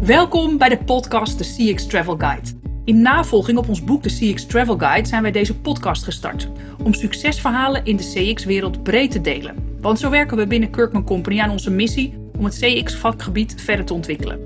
[0.00, 2.48] Welkom bij de podcast The CX Travel Guide.
[2.84, 6.48] In navolging op ons boek The CX Travel Guide zijn wij deze podcast gestart
[6.82, 9.76] om succesverhalen in de CX-wereld breed te delen.
[9.80, 13.94] Want zo werken we binnen Kirkman Company aan onze missie om het CX-vakgebied verder te
[13.94, 14.40] ontwikkelen.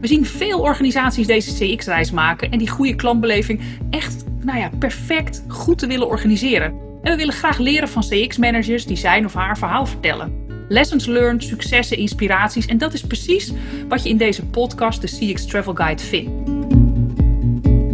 [0.00, 3.60] We zien veel organisaties deze CX-reis maken en die goede klantbeleving
[3.90, 6.89] echt nou ja, perfect goed te willen organiseren.
[7.02, 10.32] En we willen graag leren van CX-managers die zijn of haar verhaal vertellen.
[10.68, 12.66] Lessons learned, successen, inspiraties.
[12.66, 13.52] En dat is precies
[13.88, 16.50] wat je in deze podcast, de CX Travel Guide, vindt.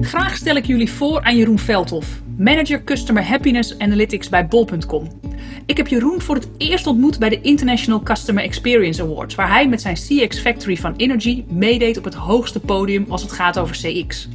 [0.06, 5.08] Graag stel ik jullie voor aan Jeroen Veldhoff, Manager Customer Happiness Analytics bij Bol.com.
[5.66, 9.68] Ik heb Jeroen voor het eerst ontmoet bij de International Customer Experience Awards, waar hij
[9.68, 13.76] met zijn CX Factory van Energy meedeed op het hoogste podium als het gaat over
[13.76, 14.28] CX.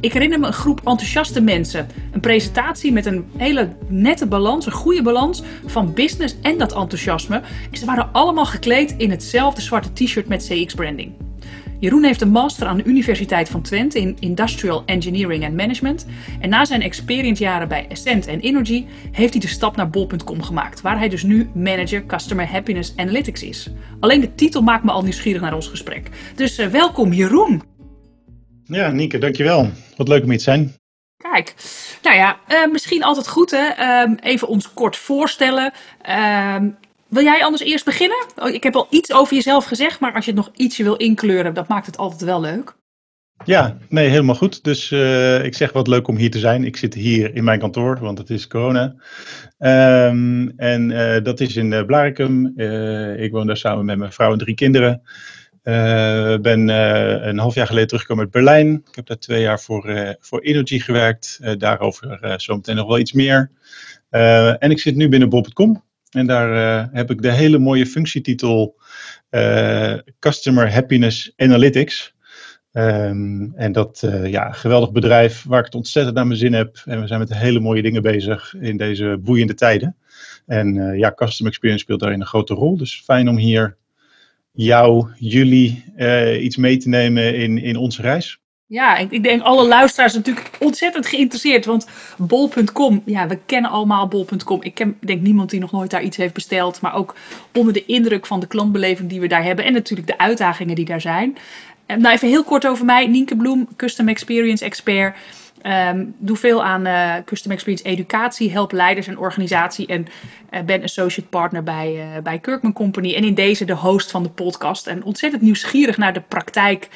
[0.00, 4.72] Ik herinner me een groep enthousiaste mensen, een presentatie met een hele nette balans, een
[4.72, 7.42] goede balans van business en dat enthousiasme.
[7.70, 11.12] En ze waren allemaal gekleed in hetzelfde zwarte t-shirt met CX branding.
[11.84, 16.06] Jeroen heeft een master aan de Universiteit van Twente in Industrial Engineering and Management.
[16.40, 20.80] En na zijn experience-jaren bij Ascent en Energy heeft hij de stap naar bol.com gemaakt,
[20.80, 23.70] waar hij dus nu manager Customer Happiness Analytics is.
[24.00, 26.10] Alleen de titel maakt me al nieuwsgierig naar ons gesprek.
[26.34, 27.62] Dus uh, welkom Jeroen.
[28.64, 29.70] Ja, Nienke, dankjewel.
[29.96, 30.74] Wat leuk om hier te zijn.
[31.16, 31.54] Kijk,
[32.02, 33.68] nou ja, uh, misschien altijd goed hè.
[33.78, 35.72] Uh, even ons kort voorstellen.
[37.04, 38.26] Ehm, wil jij anders eerst beginnen?
[38.36, 40.96] Oh, ik heb al iets over jezelf gezegd, maar als je het nog ietsje wil
[40.96, 42.74] inkleuren, dat maakt het altijd wel leuk.
[43.44, 44.64] Ja, nee, helemaal goed.
[44.64, 46.64] Dus uh, ik zeg wat leuk om hier te zijn.
[46.64, 48.94] Ik zit hier in mijn kantoor, want het is corona.
[49.58, 52.46] Um, en uh, dat is in uh, Blarikum.
[53.16, 55.02] ik woon daar samen met mijn vrouw en drie kinderen.
[56.34, 56.68] Ik ben
[57.28, 58.82] een half jaar geleden teruggekomen uit Berlijn.
[58.88, 61.40] Ik heb daar twee jaar voor, voor Energy gewerkt.
[61.58, 63.50] daarover zometeen nog wel iets meer.
[64.58, 65.82] en ik zit nu binnen Bob.com.
[66.14, 68.76] En daar uh, heb ik de hele mooie functietitel
[69.30, 72.14] uh, Customer Happiness Analytics.
[72.72, 76.82] Um, en dat, uh, ja, geweldig bedrijf waar ik het ontzettend naar mijn zin heb.
[76.84, 79.96] En we zijn met hele mooie dingen bezig in deze boeiende tijden.
[80.46, 82.76] En ja, Customer Experience speelt daarin een grote rol.
[82.76, 83.76] Dus fijn om hier
[84.52, 85.84] jou, jullie
[86.40, 88.38] iets mee te nemen in, in onze reis.
[88.66, 91.64] Ja, ik, ik, denk alle luisteraars natuurlijk ontzettend geïnteresseerd.
[91.64, 94.62] Want bol.com, ja, we kennen allemaal bol.com.
[94.62, 96.80] Ik ken, denk niemand die nog nooit daar iets heeft besteld.
[96.80, 97.14] Maar ook
[97.52, 99.64] onder de indruk van de klantbeleving die we daar hebben.
[99.64, 101.36] En natuurlijk de uitdagingen die daar zijn.
[101.86, 103.06] En nou, even heel kort over mij.
[103.06, 105.16] Nienke Bloem, Custom Experience Expert.
[105.62, 110.06] Um, doe veel aan uh, Custom Experience educatie, help leiders en organisatie en
[110.50, 113.14] uh, ben associate partner bij, bij Kirkman Company.
[113.14, 114.86] En in deze de host van de podcast.
[114.86, 116.88] En ontzettend nieuwsgierig naar de praktijk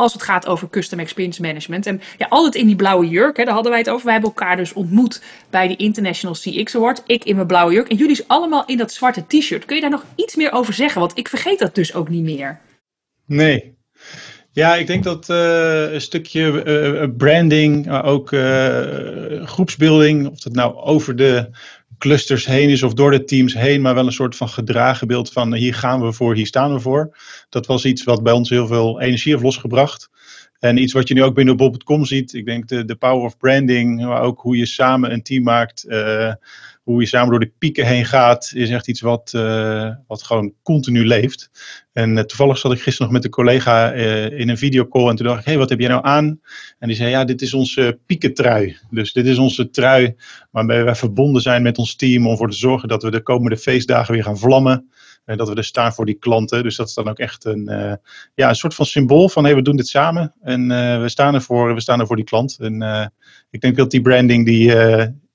[0.00, 1.86] als het gaat over custom experience management.
[1.86, 4.04] En ja, altijd in die blauwe jurk, hè, daar hadden wij het over.
[4.04, 7.02] Wij hebben elkaar dus ontmoet bij de International CX Award.
[7.06, 9.64] Ik in mijn blauwe jurk en jullie allemaal in dat zwarte t-shirt.
[9.64, 11.00] Kun je daar nog iets meer over zeggen?
[11.00, 12.60] Want ik vergeet dat dus ook niet meer.
[13.26, 13.78] Nee.
[14.52, 20.52] Ja, ik denk dat uh, een stukje uh, branding, maar ook uh, groepsbuilding, of dat
[20.52, 21.50] nou over de
[22.00, 25.32] clusters heen is of door de teams heen, maar wel een soort van gedragen beeld
[25.32, 27.16] van hier gaan we voor, hier staan we voor.
[27.48, 30.10] Dat was iets wat bij ons heel veel energie heeft losgebracht.
[30.58, 32.34] En iets wat je nu ook binnen Bob.com ziet.
[32.34, 35.84] Ik denk de, de power of branding, maar ook hoe je samen een team maakt.
[35.88, 36.32] Uh,
[36.90, 40.52] hoe je samen door de pieken heen gaat, is echt iets wat, uh, wat gewoon
[40.62, 41.50] continu leeft.
[41.92, 45.16] En uh, toevallig zat ik gisteren nog met een collega uh, in een videocall en
[45.16, 46.40] toen dacht ik, hé, hey, wat heb jij nou aan?
[46.78, 48.76] En die zei, ja, dit is onze piekentrui.
[48.90, 50.14] Dus dit is onze trui
[50.50, 53.56] waarmee wij verbonden zijn met ons team om ervoor te zorgen dat we de komende
[53.56, 54.90] feestdagen weer gaan vlammen.
[55.24, 56.62] En dat we er staan voor die klanten.
[56.62, 57.64] Dus dat is dan ook echt een,
[58.34, 60.34] ja, een soort van symbool van, hé, hey, we doen dit samen.
[60.42, 60.68] En
[61.00, 62.58] we, staan ervoor, we staan er voor die klant.
[62.60, 63.12] En
[63.50, 64.72] ik denk dat die branding, die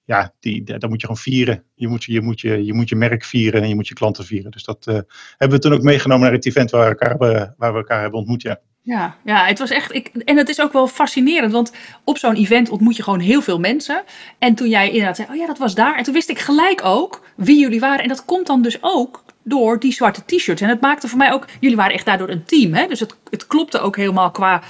[0.06, 1.64] ja, die, dat moet je gewoon vieren.
[1.76, 4.26] Je moet je, moet, je, je moet je merk vieren en je moet je klanten
[4.26, 4.52] vieren.
[4.52, 5.00] Dus dat uh,
[5.38, 7.18] hebben we toen ook meegenomen naar het event waar we elkaar,
[7.58, 8.42] waar we elkaar hebben ontmoet.
[8.42, 8.60] Ja.
[8.82, 9.94] Ja, ja, het was echt.
[9.94, 11.72] Ik, en het is ook wel fascinerend, want
[12.04, 14.04] op zo'n event ontmoet je gewoon heel veel mensen.
[14.40, 15.98] En toen jij inderdaad zei: Oh ja, dat was daar.
[15.98, 18.04] En toen wist ik gelijk ook wie jullie waren.
[18.04, 20.62] En dat komt dan dus ook door die zwarte t-shirts.
[20.62, 21.48] En het maakte voor mij ook.
[21.60, 22.74] Jullie waren echt daardoor een team.
[22.74, 22.88] Hè?
[22.88, 24.62] Dus het, het klopte ook helemaal qua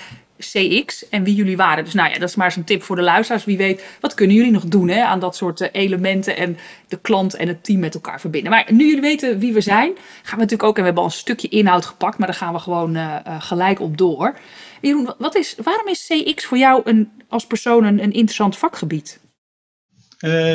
[0.51, 1.83] CX en wie jullie waren.
[1.83, 3.45] Dus nou ja, dat is maar eens een tip voor de luisteraars.
[3.45, 6.57] Wie weet, wat kunnen jullie nog doen hè, aan dat soort eh, elementen en
[6.88, 8.51] de klant en het team met elkaar verbinden.
[8.51, 11.09] Maar nu jullie weten wie we zijn, gaan we natuurlijk ook, en we hebben al
[11.09, 14.38] een stukje inhoud gepakt, maar daar gaan we gewoon uh, uh, gelijk op door.
[14.81, 19.19] Jeroen, wat is, waarom is CX voor jou een, als persoon een, interessant vakgebied?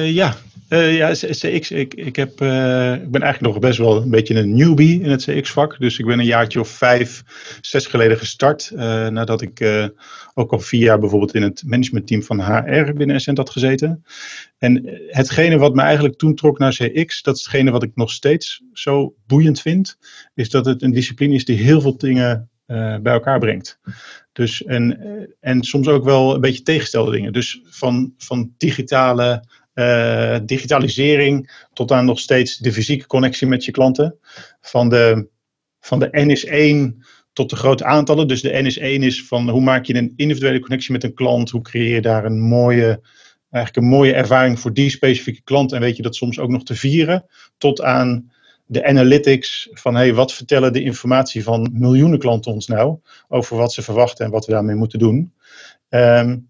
[0.04, 0.36] Ja,
[0.70, 1.70] Uh, ja, CX.
[1.70, 5.10] Ik, ik, heb, uh, ik ben eigenlijk nog best wel een beetje een newbie in
[5.10, 5.78] het CX-vak.
[5.78, 7.22] Dus ik ben een jaartje of vijf,
[7.60, 8.70] zes geleden gestart.
[8.74, 9.88] Uh, nadat ik
[10.34, 14.04] ook al vier jaar bijvoorbeeld in het managementteam van HR binnen Essent had gezeten.
[14.58, 18.10] En hetgene wat me eigenlijk toen trok naar CX, dat is hetgene wat ik nog
[18.10, 19.98] steeds zo boeiend vind,
[20.34, 22.50] is dat het een discipline is die heel veel dingen
[23.02, 23.80] bij elkaar brengt.
[24.32, 24.98] Dus en,
[25.40, 27.32] en soms ook wel een beetje tegenstelde dingen.
[27.32, 29.44] Dus van, van digitale
[29.74, 34.18] uh, digitalisering tot aan nog steeds de fysieke connectie met je klanten.
[34.60, 35.28] Van de,
[35.80, 38.28] van de NS1 tot de grote aantallen.
[38.28, 41.50] Dus de NS1 is van hoe maak je een individuele connectie met een klant?
[41.50, 43.00] Hoe creëer je daar een mooie,
[43.50, 45.72] eigenlijk een mooie ervaring voor die specifieke klant?
[45.72, 47.26] En weet je dat soms ook nog te vieren?
[47.58, 48.30] Tot aan
[48.66, 53.72] de analytics van hey, wat vertellen de informatie van miljoenen klanten ons nou over wat
[53.72, 55.32] ze verwachten en wat we daarmee moeten doen.
[55.88, 56.49] Um,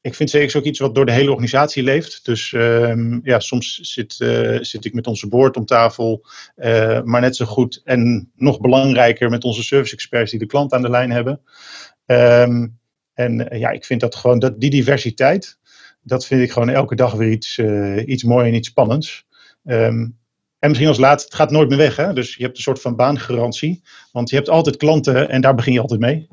[0.00, 2.24] ik vind CX ook iets wat door de hele organisatie leeft.
[2.24, 6.26] Dus ehm, ja, soms zit, uh, zit ik met onze board om tafel,
[6.56, 10.72] uh, maar net zo goed en nog belangrijker met onze service experts die de klant
[10.72, 11.40] aan de lijn hebben.
[12.06, 12.78] Um,
[13.14, 15.58] en uh, ja, ik vind dat gewoon, dat, die diversiteit,
[16.02, 17.58] dat vind ik gewoon elke dag weer iets,
[18.06, 19.26] iets moois en iets spannends.
[19.64, 20.18] Um,
[20.58, 21.96] en misschien als laatste, het gaat nooit meer weg.
[21.96, 22.12] Hè?
[22.12, 23.82] Dus je hebt een soort van baangarantie.
[24.12, 26.28] Want je hebt altijd klanten en daar begin je altijd mee.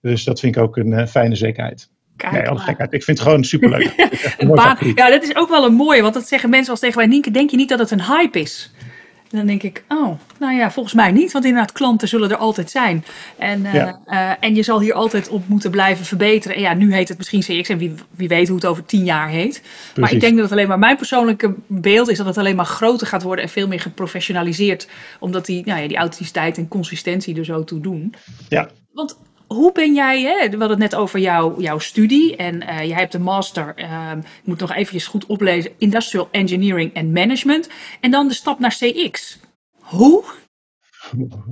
[0.00, 1.90] Dus dat vind ik ook een fijne zekerheid.
[2.16, 2.92] Kijk, nee, gekheid.
[2.92, 3.92] Ik vind het gewoon superleuk.
[4.94, 7.30] ja, dat is ook wel een mooie, want dat zeggen mensen als tegen mij, Nienke,
[7.30, 8.72] denk je niet dat het een hype is?
[9.32, 12.36] En dan denk ik, oh, nou ja, volgens mij niet, want inderdaad, klanten zullen er
[12.36, 13.04] altijd zijn.
[13.38, 16.56] En, uh, uh, en je zal hier altijd op moeten blijven verbeteren.
[16.56, 19.04] En ja, nu heet het misschien CX en wie, wie weet hoe het over tien
[19.04, 19.60] jaar heet.
[19.60, 19.96] Precies.
[19.96, 22.64] Maar ik denk dat het alleen maar mijn persoonlijke beeld is dat het alleen maar
[22.64, 24.88] groter gaat worden en veel meer geprofessionaliseerd.
[25.20, 28.14] Omdat die, nou ja, die authenticiteit en consistentie er zo toe doen.
[28.48, 28.68] Ja.
[28.92, 29.18] Want
[29.52, 32.98] hoe ben jij, hè, we hadden het net over jou, jouw studie en uh, jij
[32.98, 37.68] hebt een master, uh, ik moet nog eventjes goed oplezen, Industrial Engineering and Management.
[38.00, 39.38] En dan de stap naar CX.
[39.80, 40.24] Hoe?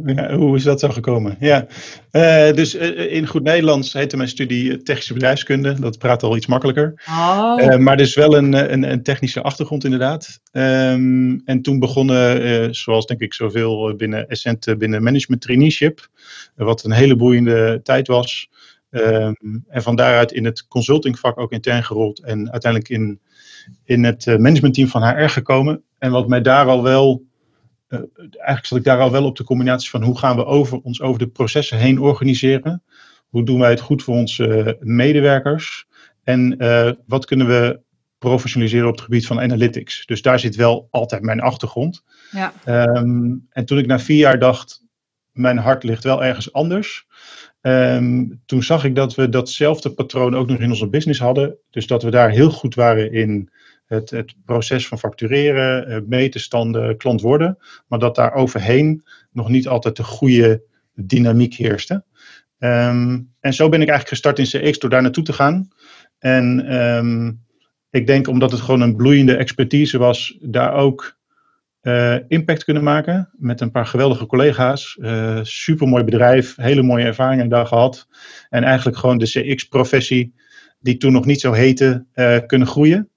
[0.04, 1.36] Ja, hoe is dat zo gekomen?
[1.40, 1.66] Ja,
[2.12, 5.80] uh, dus uh, in goed Nederlands heette mijn studie technische bedrijfskunde.
[5.80, 7.02] Dat praat al iets makkelijker.
[7.08, 7.54] Oh.
[7.58, 10.40] Uh, maar dus wel een, een, een, technische achtergrond inderdaad.
[10.52, 16.08] Um, en toen begonnen, zoals denk ik zoveel binnen Essent, binnen management traineeship.
[16.56, 18.48] wat een hele boeiende tijd was.
[18.90, 22.22] Um, en van daaruit in het consultingvak ook intern gerold.
[22.22, 23.20] En uiteindelijk in,
[23.84, 25.82] in het managementteam van HR gekomen.
[25.98, 27.28] En wat mij daar al wel
[27.90, 30.81] uh, eigenlijk zat ik daar al wel op de combinatie van hoe gaan we over,
[30.81, 32.82] ons over de processen heen organiseren.
[33.28, 35.87] Hoe doen wij het goed voor onze medewerkers?
[36.25, 37.81] En uh, wat kunnen we
[38.19, 40.06] professionaliseren op het gebied van analytics?
[40.06, 42.04] Dus daar zit wel altijd mijn achtergrond.
[42.31, 42.52] Ja.
[42.96, 44.84] Um, en toen ik na vier jaar dacht,
[45.32, 47.06] mijn hart ligt wel ergens anders.
[47.60, 51.56] Um, toen zag ik dat we datzelfde patroon ook nog in onze business hadden.
[51.70, 53.50] Dus dat we daar heel goed waren in
[53.90, 57.58] het, het proces van factureren, eh, metenstanden, klant worden,
[57.88, 60.62] maar dat daar overheen nog niet altijd de goede
[60.94, 62.04] dynamiek heerste.
[62.58, 65.69] Um, en zo ben ik eigenlijk gestart in CX door daar naartoe te gaan.
[66.19, 67.44] En um,
[67.90, 71.19] ik denk omdat het gewoon een bloeiende expertise was, daar ook
[71.82, 74.96] uh, impact kunnen maken met een paar geweldige collega's.
[75.00, 78.08] Uh, supermooi bedrijf, hele mooie ervaringen daar gehad.
[78.48, 80.34] En eigenlijk gewoon de CX-professie,
[80.81, 82.06] die toen nog niet zo heette,
[82.46, 83.10] kunnen groeien.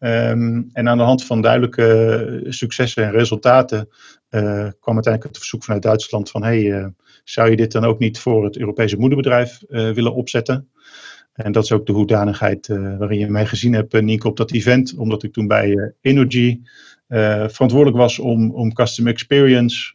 [0.00, 3.88] Um, en aan de hand van duidelijke successen en resultaten
[4.30, 6.86] uh, kwam uiteindelijk het verzoek vanuit Duitsland van hey, uh,
[7.24, 10.68] zou je dit dan ook niet voor het Europese moederbedrijf uh, willen opzetten?
[11.32, 14.94] En dat is ook de hoedanigheid waarin je mij gezien hebt, Nienke, op dat event,
[14.96, 16.60] omdat ik toen bij Energy
[17.48, 19.94] verantwoordelijk was om, om customer experience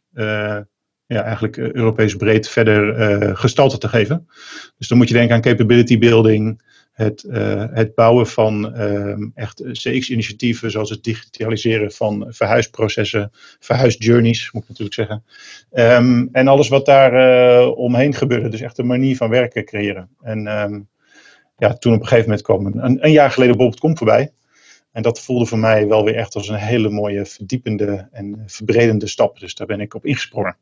[1.05, 4.27] ja, eigenlijk Europees breed verder gestalte te geven.
[4.77, 6.61] Dus dan moet je denken aan capability building,
[6.93, 14.63] het, uh, het bouwen van uh, echt CX-initiatieven, zoals het digitaliseren van verhuisprocessen, verhuisjourneys, moet
[14.63, 15.23] ik natuurlijk zeggen.
[15.71, 20.09] Um, en alles wat daar uh, omheen gebeurde, dus echt een manier van werken creëren.
[20.21, 20.87] En um,
[21.57, 24.31] ja, toen op een gegeven moment kwam een, een jaar geleden Bob.com voorbij.
[24.91, 29.07] En dat voelde voor mij wel weer echt als een hele mooie, verdiepende en verbredende
[29.07, 29.39] stap.
[29.39, 30.57] Dus daar ben ik op ingesprongen.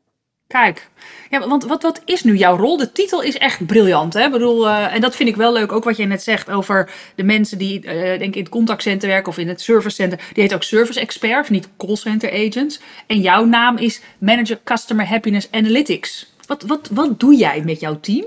[0.52, 0.88] Kijk,
[1.30, 2.76] ja, want wat, wat is nu jouw rol?
[2.76, 4.14] De titel is echt briljant.
[4.14, 4.24] Hè?
[4.24, 6.90] Ik bedoel, uh, en dat vind ik wel leuk, ook wat je net zegt over
[7.14, 10.20] de mensen die uh, denk in het contactcenter werken of in het servicecenter.
[10.32, 12.80] Die heet ook service expert, niet callcenter agents.
[13.06, 16.34] En jouw naam is Manager Customer Happiness Analytics.
[16.46, 18.24] Wat, wat, wat doe jij met jouw team?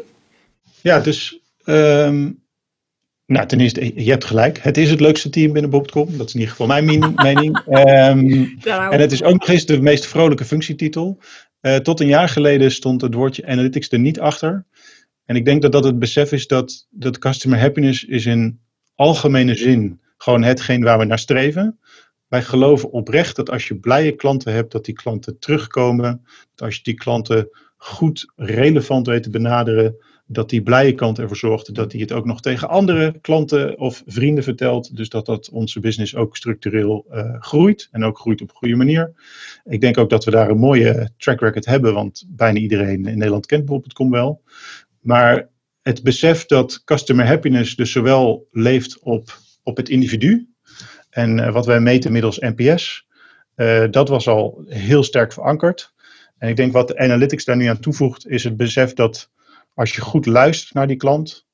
[0.82, 2.44] Ja, dus um,
[3.26, 4.60] nou, ten eerste, je hebt gelijk.
[4.62, 6.18] Het is het leukste team binnen Bob.com.
[6.18, 7.58] Dat is in ieder geval mijn mening.
[7.68, 11.20] um, en het is ook nog eens de meest vrolijke functietitel.
[11.66, 14.66] Uh, tot een jaar geleden stond het woordje analytics er niet achter.
[15.26, 18.60] En ik denk dat dat het besef is dat, dat customer happiness is in
[18.96, 21.80] algemene zin gewoon hetgeen waar we naar streven.
[22.28, 26.26] wij geloven oprecht dat als je blije klanten hebt, dat die klanten terugkomen.
[26.56, 29.96] Dat als je die klanten goed relevant weet te benaderen,
[30.28, 34.04] dat die blije klant ervoor zorgt dat hij het ook nog tegen andere klanten of
[34.06, 34.96] vrienden vertelt.
[34.96, 38.76] Dus dat dat onze business ook structureel uh, groeit en ook groeit op een goede
[38.76, 39.14] manier.
[39.64, 43.18] Ik denk ook dat we daar een mooie track record hebben, want bijna iedereen in
[43.18, 44.42] Nederland kent bol.com wel.
[45.00, 45.50] Maar
[45.82, 50.50] het besef dat customer happiness dus zowel leeft op, op het individu
[51.10, 53.08] en uh, wat wij meten middels NPS,
[53.56, 55.94] uh, dat was al heel sterk verankerd.
[56.38, 59.32] En ik denk wat de analytics daar nu aan toevoegt, is het besef dat
[59.76, 61.46] als je goed luistert naar die klant,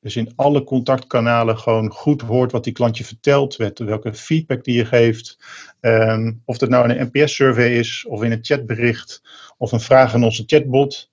[0.00, 4.76] dus in alle contactkanalen gewoon goed hoort wat die klant je vertelt, welke feedback die
[4.76, 5.38] je geeft,
[5.80, 9.22] um, of dat nou een NPS-survey is, of in een chatbericht,
[9.56, 11.10] of een vraag aan onze chatbot,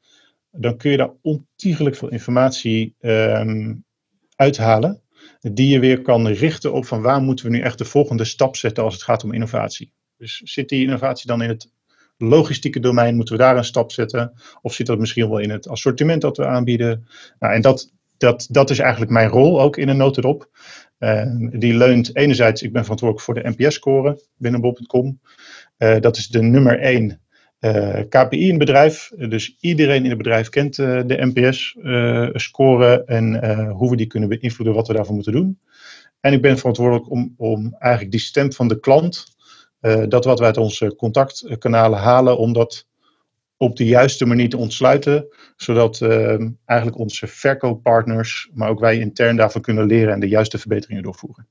[0.51, 3.86] dan kun je daar ontiegelijk veel informatie um,
[4.36, 5.01] uithalen,
[5.39, 8.56] die je weer kan richten op van waar moeten we nu echt de volgende stap
[8.56, 9.92] zetten als het gaat om innovatie.
[10.18, 11.72] Dus zit die innovatie dan in het
[12.18, 14.34] logistieke domein, moeten we daar een stap zetten?
[14.62, 17.08] Of zit dat misschien wel in het assortiment dat we aanbieden?
[17.40, 20.50] Nou, en dat, dat, dat is eigenlijk mijn rol ook in een notendop.
[21.00, 25.20] Uh, die leunt enerzijds, ik ben verantwoordelijk voor de NPS-score binnen Bob.com.
[25.78, 27.22] Uh, dat is de nummer één
[27.60, 29.12] uh, KPI in het bedrijf.
[29.18, 34.88] dus iedereen in het bedrijf kent de NPS-score en hoe we die kunnen beïnvloeden, wat
[34.88, 35.60] we daarvoor moeten doen.
[36.20, 39.37] En ik ben verantwoordelijk om, om eigenlijk die stem van de klant
[40.08, 42.86] dat wat we uit onze contactkanalen halen, om dat
[43.58, 49.36] op de juiste manier te ontsluiten, zodat uh, eigenlijk onze verkooppartners, maar ook wij intern
[49.36, 51.48] daarvan kunnen leren en de juiste verbeteringen doorvoeren.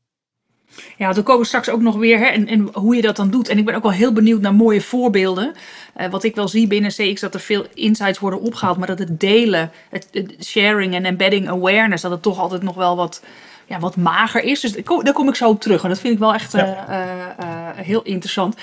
[0.97, 3.49] Ja, dan komen straks ook nog weer hè, en, en hoe je dat dan doet.
[3.49, 5.55] En ik ben ook wel heel benieuwd naar mooie voorbeelden.
[5.97, 8.99] Uh, wat ik wel zie binnen CX, dat er veel insights worden opgehaald, maar dat
[8.99, 13.23] het delen, het sharing en embedding awareness, dat het toch altijd nog wel wat
[13.67, 14.61] ja, wat mager is.
[14.61, 15.83] Dus daar kom ik zo op terug.
[15.83, 16.87] En dat vind ik wel echt ja.
[16.89, 18.57] uh, uh, heel interessant.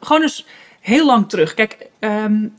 [0.00, 0.46] gewoon eens
[0.80, 1.54] heel lang terug.
[1.54, 2.54] Kijk, um,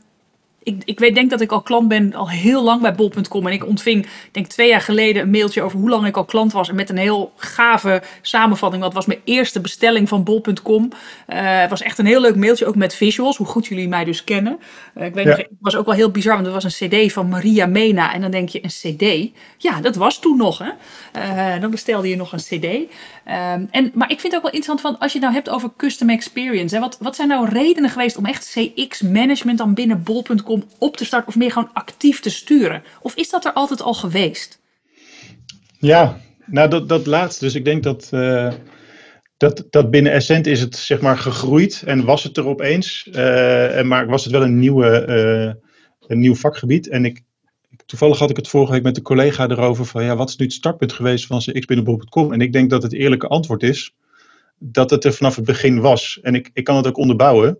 [0.68, 3.46] ik, ik weet, denk dat ik al klant ben al heel lang bij bol.com.
[3.46, 6.52] En ik ontving, denk twee jaar geleden, een mailtje over hoe lang ik al klant
[6.52, 6.68] was.
[6.68, 8.82] En met een heel gave samenvatting.
[8.82, 10.82] Wat was mijn eerste bestelling van bol.com.
[10.84, 13.36] Uh, het was echt een heel leuk mailtje, ook met visuals.
[13.36, 14.58] Hoe goed jullie mij dus kennen.
[14.96, 15.30] Uh, ik weet ja.
[15.30, 18.12] nog, het was ook wel heel bizar, want er was een cd van Maria Mena.
[18.14, 19.30] En dan denk je, een cd?
[19.58, 20.70] Ja, dat was toen nog, hè.
[21.16, 22.64] Uh, dan bestelde je nog een cd.
[22.64, 25.50] Um, en, maar ik vind het ook wel interessant van, als je het nou hebt
[25.50, 26.74] over custom experience.
[26.74, 31.04] Hè, wat, wat zijn nou redenen geweest om echt CX-management dan binnen bol.com op te
[31.04, 32.82] starten of meer gewoon actief te sturen?
[33.00, 34.60] Of is dat er altijd al geweest?
[35.78, 37.44] Ja, nou dat, dat laatste.
[37.44, 38.52] Dus ik denk dat, uh,
[39.36, 43.06] dat, dat binnen Essent is het zeg maar gegroeid en was het er opeens.
[43.10, 45.62] Uh, maar was het wel een, nieuwe, uh,
[46.08, 46.88] een nieuw vakgebied.
[46.88, 47.22] En ik,
[47.86, 50.44] toevallig had ik het vorige week met een collega erover van ja, wat is nu
[50.44, 52.32] het startpunt geweest van CX binnen bol.com?
[52.32, 53.94] En ik denk dat het eerlijke antwoord is
[54.58, 56.18] dat het er vanaf het begin was.
[56.22, 57.58] En ik, ik kan het ook onderbouwen.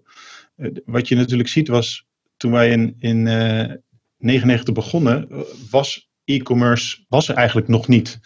[0.84, 2.06] Wat je natuurlijk ziet was
[2.38, 3.72] toen wij in, in uh,
[4.18, 5.28] 99 begonnen,
[5.70, 8.18] was e-commerce was er eigenlijk nog niet.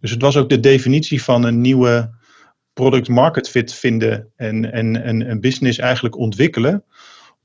[0.00, 2.18] Dus het was ook de definitie van een nieuwe
[2.72, 6.84] product market fit vinden en, en, en een business eigenlijk ontwikkelen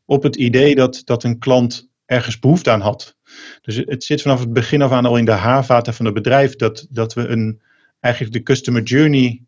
[0.05, 3.17] op het idee dat, dat een klant ergens behoefte aan had.
[3.62, 6.55] Dus het zit vanaf het begin af aan al in de haarvaten van het bedrijf
[6.55, 7.62] dat, dat we een,
[8.00, 9.44] eigenlijk de customer journey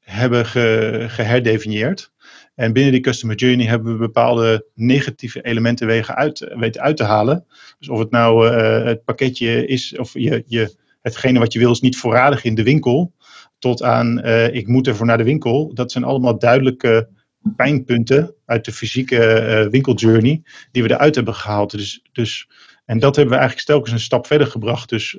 [0.00, 2.12] hebben ge, geherdefinieerd.
[2.56, 7.04] En binnen die customer journey hebben we bepaalde negatieve elementen wegen uit, weten uit te
[7.04, 7.46] halen.
[7.78, 11.70] Dus of het nou uh, het pakketje is, of je, je, hetgene wat je wil
[11.70, 13.12] is niet voorradig in de winkel,
[13.58, 15.74] tot aan uh, ik moet ervoor naar de winkel.
[15.74, 17.08] Dat zijn allemaal duidelijke
[17.56, 21.70] pijnpunten uit de fysieke uh, winkeljourney die we eruit hebben gehaald.
[21.70, 22.48] Dus, dus,
[22.86, 24.88] en dat hebben we eigenlijk telkens een stap verder gebracht.
[24.88, 25.16] Dus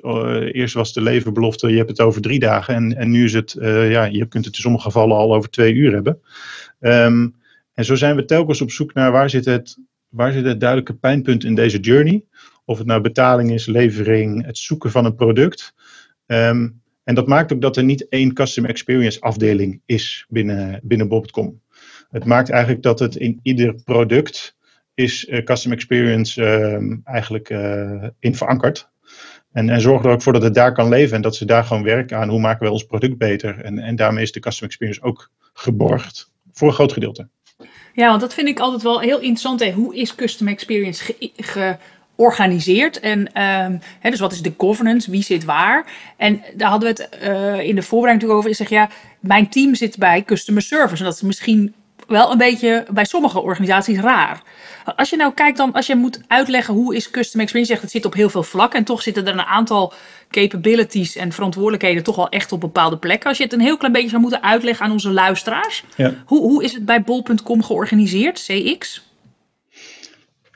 [0.52, 2.74] eerst was de leverbelofte, je hebt het over drie dagen.
[2.74, 5.74] En, en nu is het, ja, je kunt het in sommige gevallen al over twee
[5.74, 6.20] uur hebben.
[6.80, 7.34] Um,
[7.74, 10.94] en zo zijn we telkens op zoek naar waar zit, het, waar zit het duidelijke
[10.94, 12.24] pijnpunt in deze journey.
[12.64, 15.74] Of het nou betaling is, levering, het zoeken van een product.
[16.26, 21.08] Um, en dat maakt ook dat er niet één customer experience afdeling is binnen, binnen
[21.08, 21.60] Bob.com.
[22.10, 24.56] Het maakt eigenlijk dat het in ieder product
[24.98, 28.88] is uh, customer experience uh, eigenlijk uh, in verankerd.
[29.52, 31.64] En, en zorg er ook voor dat het daar kan leven en dat ze daar
[31.64, 33.60] gewoon werken aan hoe maken we ons product beter.
[33.60, 37.28] En, en daarmee is de customer experience ook geborgd voor een groot gedeelte.
[37.94, 39.60] Ja, want dat vind ik altijd wel heel interessant.
[39.60, 39.72] Hè.
[39.72, 43.00] Hoe is Custom Experience georganiseerd?
[43.00, 45.10] En um, dus wat is de governance?
[45.10, 45.86] Wie zit waar?
[46.16, 48.50] En daar hadden we het uh, in de voorbereiding over.
[48.50, 48.90] Ik zeg ja,
[49.20, 50.98] mijn team zit bij Customer Service.
[50.98, 51.74] En dat is misschien
[52.08, 54.42] wel een beetje bij sommige organisaties raar.
[54.96, 57.92] Als je nou kijkt dan, als je moet uitleggen hoe is custom experience, zegt het
[57.92, 59.92] zit op heel veel vlakken en toch zitten er een aantal
[60.30, 63.28] capabilities en verantwoordelijkheden toch wel echt op bepaalde plekken.
[63.28, 66.14] Als je het een heel klein beetje zou moeten uitleggen aan onze luisteraars, ja.
[66.26, 69.07] hoe, hoe is het bij bol.com georganiseerd, CX?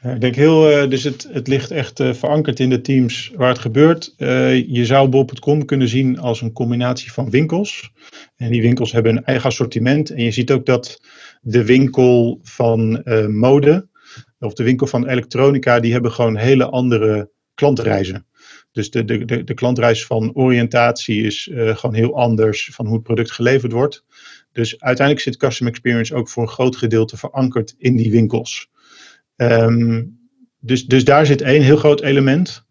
[0.02, 3.48] Ik denk heel, uh, dus het, het ligt echt uh, verankerd in de teams waar
[3.48, 4.14] het gebeurt.
[4.18, 7.90] Uh, je zou bol.com kunnen zien als een combinatie van winkels.
[8.36, 10.10] En die winkels hebben een eigen assortiment.
[10.10, 11.00] En je ziet ook dat
[11.40, 13.88] de winkel van mode
[14.38, 18.26] of de winkel van elektronica, die hebben gewoon hele andere klantreizen.
[18.72, 23.02] Dus de, de, de, de klantreis van oriëntatie is gewoon heel anders van hoe het
[23.02, 24.04] product geleverd wordt.
[24.52, 28.70] Dus uiteindelijk zit Custom Experience ook voor een groot gedeelte verankerd in die winkels.
[29.50, 30.20] Um,
[30.60, 32.64] dus, dus daar zit één heel groot element.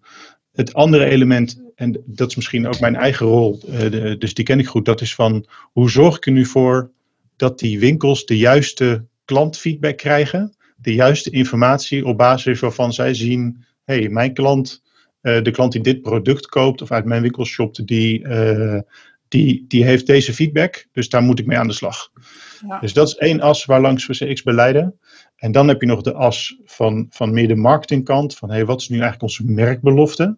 [0.51, 4.45] Het andere element, en dat is misschien ook mijn eigen rol, uh, de, dus die
[4.45, 6.91] ken ik goed, dat is van hoe zorg ik er nu voor
[7.35, 13.65] dat die winkels de juiste klantfeedback krijgen, de juiste informatie op basis waarvan zij zien,
[13.83, 14.83] hé, hey, mijn klant,
[15.21, 18.79] uh, de klant die dit product koopt of uit mijn winkel shopt, die, uh,
[19.27, 22.11] die, die heeft deze feedback, dus daar moet ik mee aan de slag.
[22.67, 22.79] Ja.
[22.79, 24.99] Dus dat is één as waar langs we CX beleiden.
[25.41, 28.81] En dan heb je nog de as van, van meer de marketingkant, van hey, wat
[28.81, 30.37] is nu eigenlijk onze merkbelofte?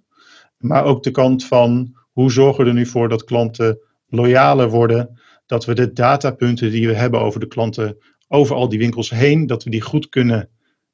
[0.57, 5.19] Maar ook de kant van hoe zorgen we er nu voor dat klanten loyaler worden,
[5.45, 9.47] dat we de datapunten die we hebben over de klanten, over al die winkels heen,
[9.47, 10.49] dat we die goed kunnen,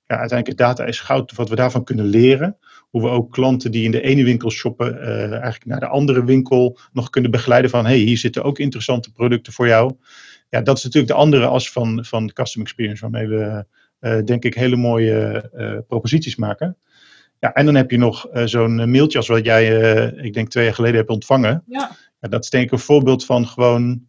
[0.06, 2.58] ja, uiteindelijk data is goud, wat we daarvan kunnen leren.
[2.90, 6.24] Hoe we ook klanten die in de ene winkel shoppen, uh, eigenlijk naar de andere
[6.24, 9.96] winkel nog kunnen begeleiden van, hey, hier zitten ook interessante producten voor jou.
[10.50, 13.66] Ja, dat is natuurlijk de andere as van, van custom experience waarmee we
[14.00, 16.78] denk ik, hele mooie uh, proposities maken.
[17.40, 19.66] Ja, en dan heb je nog uh, zo'n mailtje als wat jij,
[20.16, 21.64] ik denk twee jaar geleden hebt ontvangen.
[21.68, 21.92] Ja.
[22.20, 22.28] ja.
[22.28, 24.08] dat is denk ik een voorbeeld van gewoon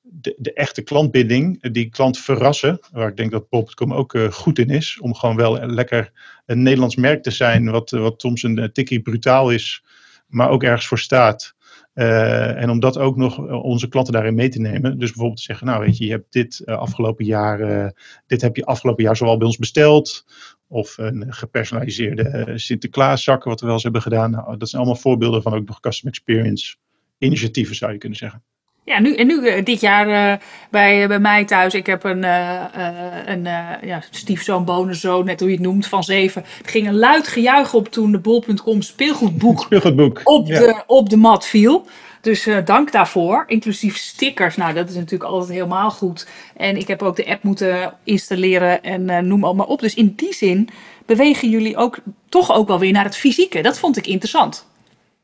[0.00, 2.78] de, de echte klantbinding, die klant verrassen.
[2.92, 4.98] Waar ik denk dat Pop.com ook goed in is.
[5.00, 6.12] Om gewoon wel lekker
[6.46, 9.84] een Nederlands merk te zijn, wat, wat soms een tikkie brutaal is,
[10.26, 11.54] maar ook ergens voor staat.
[11.94, 14.98] Uh, en om dat ook nog onze klanten daarin mee te nemen.
[14.98, 17.92] Dus bijvoorbeeld te zeggen, nou weet je, je hebt dit uh, afgelopen jaar,
[18.26, 20.26] dit heb je afgelopen jaar zowel bij ons besteld.
[20.68, 24.30] Of een gepersonaliseerde Sinterklaaszakken, wat we wel eens hebben gedaan.
[24.30, 26.76] Nou, dat zijn allemaal voorbeelden van ook nog custom experience
[27.18, 28.42] initiatieven, zou je kunnen zeggen.
[28.84, 31.74] Ja, nu, en nu dit jaar bij, bij mij thuis.
[31.74, 33.44] Ik heb een, een
[33.82, 36.44] ja, stiefzoon, bonenzoon, net hoe je het noemt, van zeven.
[36.64, 40.58] Er ging een luid gejuich op toen de bol.com speelgoedboek, speelgoedboek op, ja.
[40.58, 41.86] de, op de mat viel.
[42.22, 43.44] Dus uh, dank daarvoor.
[43.46, 44.56] Inclusief stickers.
[44.56, 46.28] Nou, dat is natuurlijk altijd helemaal goed.
[46.56, 49.80] En ik heb ook de app moeten installeren en uh, noem allemaal op.
[49.80, 50.68] Dus in die zin
[51.06, 53.62] bewegen jullie ook toch ook wel weer naar het fysieke.
[53.62, 54.66] Dat vond ik interessant.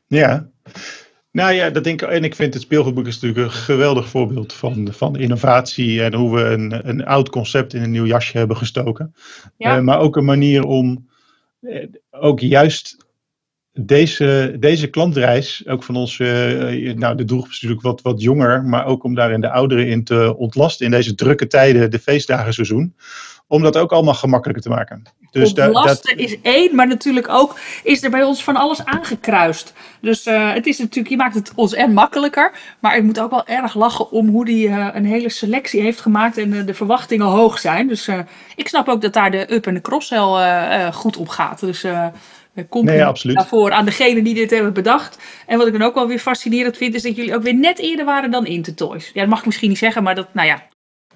[0.07, 0.47] Ja.
[1.31, 2.09] Nou ja, dat denk ik.
[2.09, 6.03] En ik vind het speelgoedboek is natuurlijk een geweldig voorbeeld van, van innovatie.
[6.03, 9.15] En hoe we een, een oud concept in een nieuw jasje hebben gestoken.
[9.57, 9.77] Ja.
[9.77, 11.07] Uh, maar ook een manier om
[12.11, 13.07] ook juist
[13.73, 18.63] deze, deze klantreis, ook van ons, uh, nou de doelgroep is natuurlijk wat, wat jonger,
[18.63, 22.95] maar ook om daarin de ouderen in te ontlasten in deze drukke tijden, de feestdagenseizoen,
[23.49, 25.03] om dat ook allemaal gemakkelijker te maken.
[25.31, 29.73] Dus Ontlasten dat, is één, maar natuurlijk ook is er bij ons van alles aangekruist.
[30.01, 33.29] Dus uh, het is natuurlijk, je maakt het ons en makkelijker, maar ik moet ook
[33.29, 37.25] wel erg lachen om hoe die uh, een hele selectie heeft gemaakt en de verwachtingen
[37.25, 37.87] hoog zijn.
[37.87, 38.09] Dus
[38.55, 41.59] ik snap ook dat daar de up- en de cross-sell goed op gaat.
[41.59, 41.85] Dus
[42.69, 43.35] nee, absoluut.
[43.35, 45.17] daarvoor aan degene die dit hebben bedacht.
[45.45, 47.79] En wat ik dan ook wel weer fascinerend vind, is dat jullie ook weer net
[47.79, 49.11] eerder waren dan Intertoys.
[49.13, 50.63] Ja, dat mag ik misschien niet zeggen, maar dat, nou ja,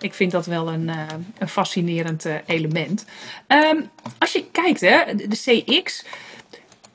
[0.04, 1.06] ik vind dat wel een, uh,
[1.38, 3.06] een fascinerend uh, element.
[3.48, 6.06] Um, als je kijkt, hè, de, CX.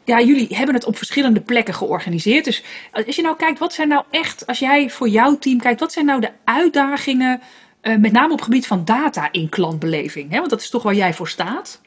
[0.04, 2.44] Ja, jullie hebben het op verschillende plekken georganiseerd.
[2.44, 5.80] Dus als je nou kijkt, wat zijn nou echt, als jij voor jouw team kijkt,
[5.80, 7.40] wat zijn nou de uitdagingen,
[7.82, 10.30] uh, met name op het gebied van data in klantbeleving?
[10.30, 10.38] Hè?
[10.38, 11.80] Want dat is toch waar jij voor staat.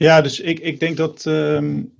[0.00, 1.94] Ja, dus ik, ik denk dat, um,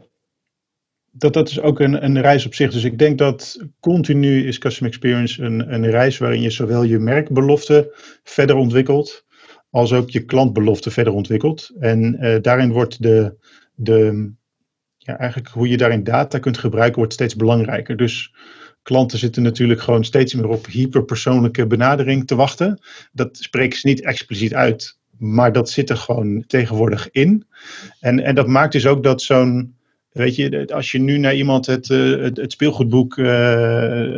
[1.10, 2.72] dat dat is ook een, een reis op zich.
[2.72, 6.98] Dus ik denk dat continu is Custom Experience een, een reis waarin je zowel je
[6.98, 9.24] merkbelofte verder ontwikkelt,
[9.70, 11.70] als ook je klantbelofte verder ontwikkelt.
[11.78, 13.34] En uh, daarin wordt de,
[13.74, 14.30] de,
[14.96, 17.96] ja, eigenlijk hoe je daarin data kunt gebruiken, wordt steeds belangrijker.
[17.96, 18.34] Dus
[18.82, 22.78] klanten zitten natuurlijk gewoon steeds meer op hyperpersoonlijke benadering te wachten.
[23.12, 27.46] Dat spreken ze niet expliciet uit maar dat zit er gewoon tegenwoordig in.
[28.00, 29.78] En, en dat maakt dus ook dat zo'n.
[30.10, 33.26] Weet je, als je nu naar iemand het, uh, het, het, speelgoedboek uh,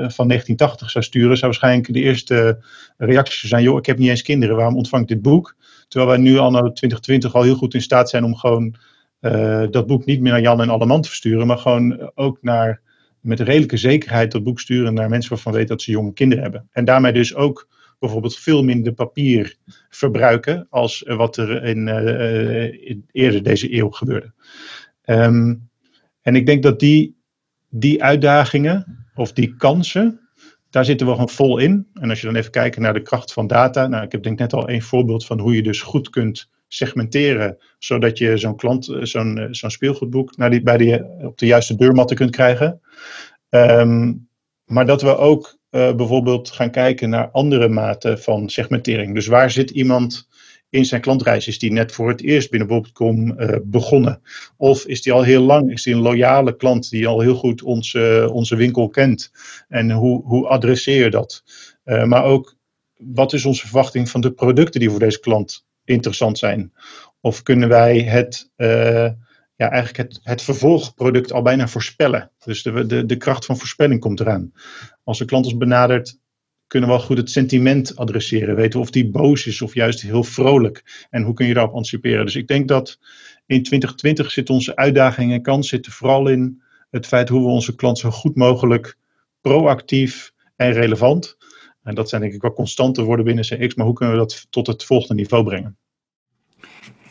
[0.08, 2.62] van 1980 zou sturen, zou waarschijnlijk de eerste
[2.96, 5.56] reactie zijn: joh, ik heb niet eens kinderen, waarom ontvang ik dit boek?
[5.88, 8.74] Terwijl wij nu anno 2020 al heel goed in staat zijn om gewoon
[9.20, 12.80] uh, dat boek niet meer naar Jan en Alleman te versturen, maar gewoon ook naar,
[13.20, 16.68] met redelijke zekerheid dat boek sturen naar mensen waarvan weten dat ze jonge kinderen hebben.
[16.70, 19.56] En daarmee dus ook bijvoorbeeld veel minder papier
[19.88, 21.88] verbruiken als wat er in,
[22.86, 24.32] in eerder deze eeuw gebeurde.
[25.02, 25.54] Ehm,
[26.22, 27.16] en ik denk dat die,
[27.68, 30.20] die uitdagingen of die kansen,
[30.70, 31.86] daar zitten we gewoon vol in.
[31.94, 34.38] En als je dan even kijkt naar de kracht van data, nou, ik heb denk
[34.38, 38.88] net al een voorbeeld van hoe je dus goed kunt segmenteren, zodat je zo'n klant,
[38.88, 42.80] eh, zo'n eh, zo'n speelgoedboek naar die, bij die, op de juiste deurmatten kunt krijgen.
[43.48, 44.12] Ehm,
[44.64, 49.14] maar dat we ook bijvoorbeeld gaan kijken naar andere maten van segmentering.
[49.14, 50.28] Dus waar zit iemand
[50.72, 51.46] in zijn klantreis?
[51.46, 54.22] Is die net voor het eerst binnen bol.com uh, begonnen?
[54.56, 57.62] Of is die al heel lang, is die een loyale klant die al heel goed
[57.62, 59.30] onze, onze winkel kent?
[59.68, 61.42] En hoe, hoe adresseer je dat?
[61.84, 62.56] Uh, maar ook,
[62.96, 66.72] wat is onze verwachting van de producten die voor deze klant interessant zijn?
[67.20, 68.50] Of kunnen wij het,
[69.56, 72.30] ja, eigenlijk het, het vervolgproduct al bijna voorspellen?
[72.44, 74.52] Dus de, de, de kracht van voorspelling komt eraan.
[75.04, 76.20] Als een klant ons benadert,
[76.72, 78.56] kunnen we wel goed het sentiment adresseren.
[78.56, 81.06] Weten of die boos is of juist heel vrolijk.
[81.10, 82.24] En hoe kun je daarop anticiperen?
[82.24, 82.98] Dus ik denk dat
[83.46, 87.74] in 2020 zit onze uitdaging en kans zitten vooral in het feit hoe we onze
[87.74, 88.96] klant zo goed mogelijk
[89.40, 91.36] proactief en relevant.
[91.82, 94.46] En dat zijn denk ik wel constanten worden binnen CX, maar hoe kunnen we dat
[94.50, 95.76] tot het volgende niveau brengen?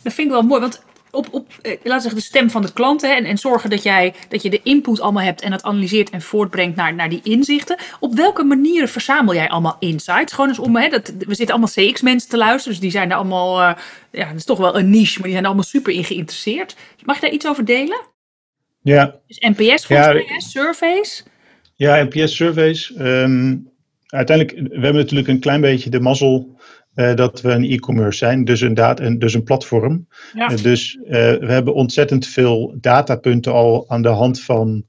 [0.04, 2.62] Dat vind ik wel mooi, want op, op eh, laten we zeggen, de stem van
[2.62, 5.52] de klant hè, en, en zorgen dat, jij, dat je de input allemaal hebt en
[5.52, 7.78] dat analyseert en voortbrengt naar, naar die inzichten.
[8.00, 10.34] Op welke manieren verzamel jij allemaal insights?
[10.34, 13.18] Gewoon eens om, hè, dat, we zitten allemaal CX-mensen te luisteren, dus die zijn er
[13.18, 13.74] allemaal, uh,
[14.12, 16.76] ja, dat is toch wel een niche, maar die zijn er allemaal super in geïnteresseerd.
[17.04, 18.02] Mag je daar iets over delen?
[18.82, 19.16] Ja.
[19.28, 21.24] Dus NPS volgens ja, surveys?
[21.76, 22.94] Ja, NPS-surveys.
[23.00, 23.70] Um,
[24.08, 26.60] uiteindelijk, we hebben natuurlijk een klein beetje de mazzel
[26.96, 30.08] uh, dat we een e-commerce zijn, dus een, data, en dus een platform.
[30.34, 30.52] Ja.
[30.52, 34.86] Uh, dus uh, we hebben ontzettend veel datapunten al aan de hand van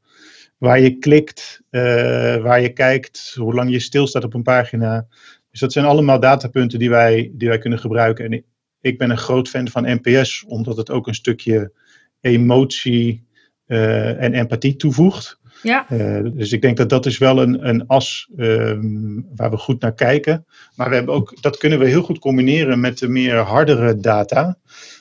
[0.58, 5.06] waar je klikt, waar je kijkt, hoe lang je stilstaat op een pagina.
[5.50, 8.24] Dus dat zijn allemaal datapunten die wij, die wij kunnen gebruiken.
[8.24, 8.44] En ik,
[8.80, 11.72] ik ben een groot fan van NPS, omdat het ook een stukje
[12.20, 13.26] emotie
[13.66, 15.40] en empathie toevoegt.
[15.62, 15.86] Ja.
[15.90, 19.80] Uh, dus ik denk dat dat is wel een, een as um, waar we goed
[19.80, 20.46] naar kijken.
[20.76, 24.58] Maar we hebben ook, dat kunnen we heel goed combineren met de meer hardere data,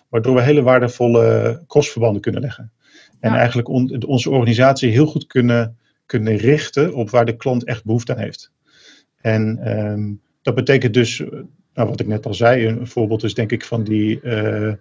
[0.09, 2.71] waardoor we hele waardevolle kostverbanden kunnen leggen.
[3.19, 3.37] En ja.
[3.37, 8.13] eigenlijk on, onze organisatie heel goed kunnen, kunnen richten op waar de klant echt behoefte
[8.13, 8.51] aan heeft.
[9.21, 11.23] En um, dat betekent dus,
[11.73, 14.19] nou, wat ik net al zei, een voorbeeld is denk ik van die.
[14.23, 14.73] Uh,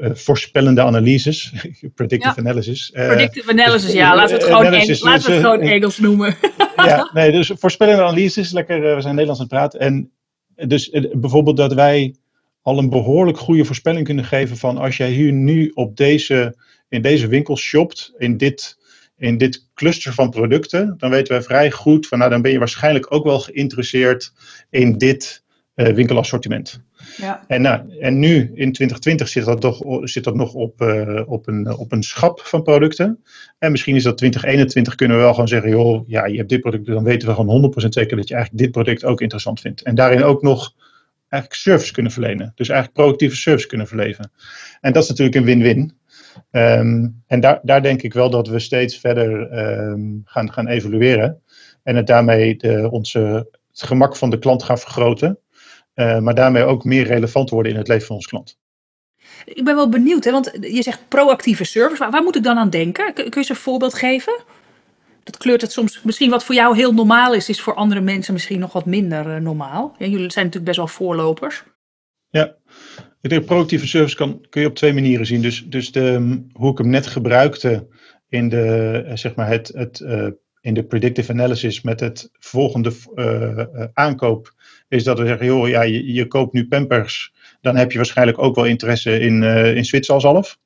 [0.00, 1.52] voorspellende analyses,
[1.94, 2.40] predictive ja.
[2.40, 2.92] analysis.
[2.94, 5.98] Uh, predictive analysis, dus, ja, laten we het gewoon, Engels, laten we het gewoon Engels
[5.98, 6.36] noemen.
[6.76, 9.80] ja, nee, dus voorspellende analyses, lekker, uh, we zijn Nederlands aan het praten.
[9.80, 10.10] En
[10.68, 12.14] dus bijvoorbeeld dat wij
[12.62, 16.56] al een behoorlijk goede voorspelling kunnen geven van als jij hier nu op deze,
[16.88, 18.78] in deze winkel shopt, in dit,
[19.16, 22.58] in dit cluster van producten, dan weten wij vrij goed van nou dan ben je
[22.58, 24.32] waarschijnlijk ook wel geïnteresseerd
[24.70, 25.42] in dit
[25.74, 26.80] winkelassortiment.
[27.16, 27.44] Ja.
[27.46, 31.48] En, nou, en nu in 2020 zit dat, toch, zit dat nog op, uh, op,
[31.48, 33.22] een, op een schap van producten.
[33.58, 36.60] En misschien is dat 2021 kunnen we wel gewoon zeggen, joh, ja, je hebt dit
[36.60, 39.82] product, dan weten we gewoon 100% zeker dat je eigenlijk dit product ook interessant vindt.
[39.82, 40.74] En daarin ook nog
[41.28, 42.52] eigenlijk service kunnen verlenen.
[42.54, 44.30] Dus eigenlijk proactieve service kunnen verleven.
[44.80, 46.00] En dat is natuurlijk een win-win.
[46.50, 51.42] Um, en daar, daar denk ik wel dat we steeds verder um, gaan, gaan evalueren.
[51.82, 55.38] En het daarmee de, onze, het gemak van de klant gaan vergroten.
[55.94, 58.58] Uh, maar daarmee ook meer relevant worden in het leven van ons klant.
[59.44, 61.98] Ik ben wel benieuwd, hè, want je zegt proactieve service.
[61.98, 63.04] Waar, waar moet ik dan aan denken?
[63.04, 64.40] Kun, kun je eens een voorbeeld geven?
[65.24, 66.02] Dat kleurt het soms.
[66.02, 69.26] Misschien wat voor jou heel normaal is, is voor andere mensen misschien nog wat minder
[69.26, 69.94] uh, normaal.
[69.98, 71.64] Ja, jullie zijn natuurlijk best wel voorlopers.
[72.30, 72.54] Ja,
[73.20, 75.42] ik denk proactieve service kan, kun je op twee manieren zien.
[75.42, 77.88] Dus, dus de, hoe ik hem net gebruikte
[78.28, 80.28] in de, zeg maar het, het uh,
[80.60, 84.54] in de predictive analysis met het volgende uh, aankoop
[84.92, 88.38] is dat we zeggen, joh, ja, je, je, koopt nu Pampers, dan heb je waarschijnlijk
[88.38, 90.58] ook wel interesse in, uh, in Zwitserzalf.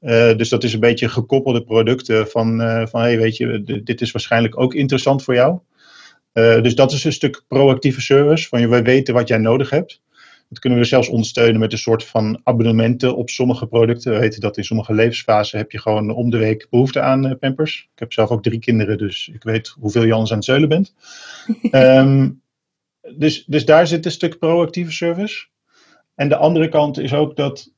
[0.00, 4.00] Uh, dus dat is een beetje gekoppelde producten van, uh, van hey, weet je, dit
[4.00, 5.58] is waarschijnlijk ook interessant voor jou.
[6.62, 10.02] dus dat is een stuk proactieve service, van je, wij weten wat jij nodig hebt.
[10.48, 14.12] Dat kunnen we zelfs ondersteunen met een soort van abonnementen op sommige producten.
[14.12, 17.88] We weten dat in sommige levensfasen heb je gewoon om de week behoefte aan Pampers.
[17.92, 20.68] Ik heb zelf ook drie kinderen, dus ik weet hoeveel je anders aan het zeulen
[20.68, 20.94] bent.
[21.72, 22.40] um,
[23.16, 25.46] dus, dus daar zit een stuk proactieve service.
[26.14, 27.72] En de andere kant is ook dat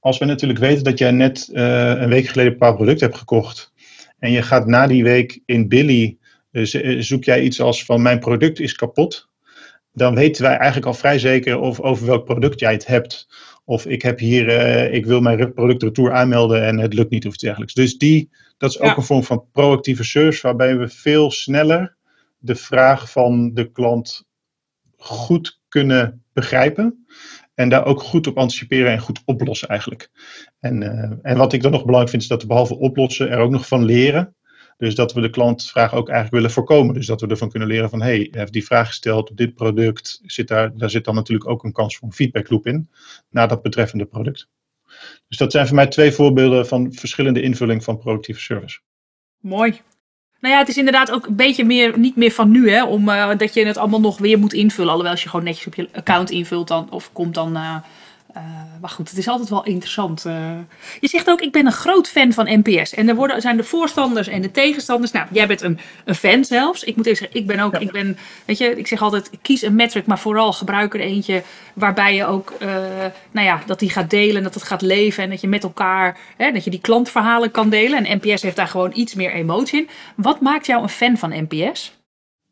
[0.00, 3.18] als we natuurlijk weten dat jij net uh, een week geleden een paar producten hebt
[3.18, 3.72] gekocht.
[4.18, 6.18] En je gaat na die week in Billy,
[6.52, 9.28] uh, zoek jij iets als van mijn product is kapot.
[9.92, 13.28] Dan weten wij eigenlijk al vrij zeker over, over welk product jij het hebt.
[13.64, 17.26] Of ik heb hier, uh, ik wil mijn product retour aanmelden en het lukt niet
[17.26, 17.74] of iets dergelijks.
[17.74, 18.96] Dus die, dat is ook ja.
[18.96, 21.96] een vorm van proactieve service waarbij we veel sneller
[22.38, 24.23] de vraag van de klant
[25.04, 27.06] goed kunnen begrijpen.
[27.54, 30.10] En daar ook goed op anticiperen en goed oplossen eigenlijk.
[30.60, 30.82] En,
[31.22, 33.66] en wat ik dan nog belangrijk vind, is dat we behalve oplossen er ook nog
[33.66, 34.34] van leren.
[34.76, 36.94] Dus dat we de klantvraag ook eigenlijk willen voorkomen.
[36.94, 40.20] Dus dat we ervan kunnen leren van, hey, heeft die vraag gesteld op dit product,
[40.24, 42.90] zit daar, daar zit dan natuurlijk ook een kans voor een feedbackloop in,
[43.30, 44.48] naar dat betreffende product.
[45.28, 48.80] Dus dat zijn voor mij twee voorbeelden van verschillende invulling van productieve service.
[49.40, 49.80] Mooi.
[50.44, 53.06] Nou ja, het is inderdaad ook een beetje meer, niet meer van nu, hè, om,
[53.36, 54.88] dat je het allemaal nog weer moet invullen.
[54.88, 57.56] Alhoewel, als je gewoon netjes op je account invult, dan, of komt dan
[58.36, 60.24] uh, uh, maar goed, het is altijd wel interessant.
[60.26, 60.50] Uh,
[61.00, 62.94] je zegt ook, ik ben een groot fan van NPS.
[62.94, 65.12] En er worden, zijn de voorstanders en de tegenstanders.
[65.12, 66.84] Nou, jij bent een, een fan zelfs.
[66.84, 67.78] Ik moet even zeggen, ik ben ook, ja.
[67.78, 71.42] ik ben, weet je, ik zeg altijd, kies een metric, maar vooral gebruik er eentje
[71.74, 72.68] waarbij je ook, uh,
[73.30, 76.18] nou ja, dat die gaat delen, dat het gaat leven en dat je met elkaar,
[76.36, 78.04] hè, dat je die klantverhalen kan delen.
[78.04, 79.88] En NPS heeft daar gewoon iets meer emotie in.
[80.16, 81.98] Wat maakt jou een fan van NPS?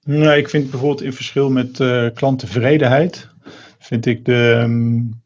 [0.04, 1.80] Nou, ik vind bijvoorbeeld in verschil met
[2.14, 3.28] klanttevredenheid,
[3.78, 4.60] vind ik de...
[4.64, 5.21] Um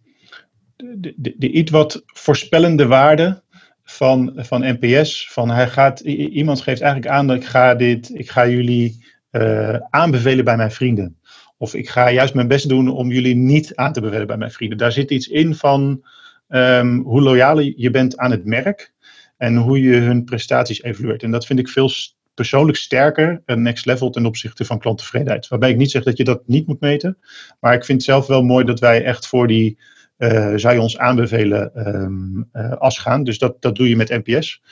[0.76, 3.42] de, de, iets wat voorspellende waarde
[3.82, 5.28] van, van NPS.
[5.30, 9.76] Van hij gaat, iemand geeft eigenlijk aan dat ik ga, dit, ik ga jullie uh,
[9.90, 11.18] aanbevelen bij mijn vrienden.
[11.56, 14.50] Of ik ga juist mijn best doen om jullie niet aan te bevelen bij mijn
[14.50, 14.78] vrienden.
[14.78, 16.04] Daar zit iets in van
[16.48, 18.92] um, hoe loyaal je bent aan het merk
[19.36, 21.22] en hoe je hun prestaties evalueert.
[21.22, 21.90] En dat vind ik veel
[22.34, 25.48] persoonlijk sterker en next level ten opzichte van klanttevredenheid.
[25.48, 27.18] Waarbij ik niet zeg dat je dat niet moet meten.
[27.60, 29.78] Maar ik vind het zelf wel mooi dat wij echt voor die
[30.56, 33.24] zou je ons aanbevelen um, uh, as gaan.
[33.24, 34.62] Dus dat, dat doe je met NPS.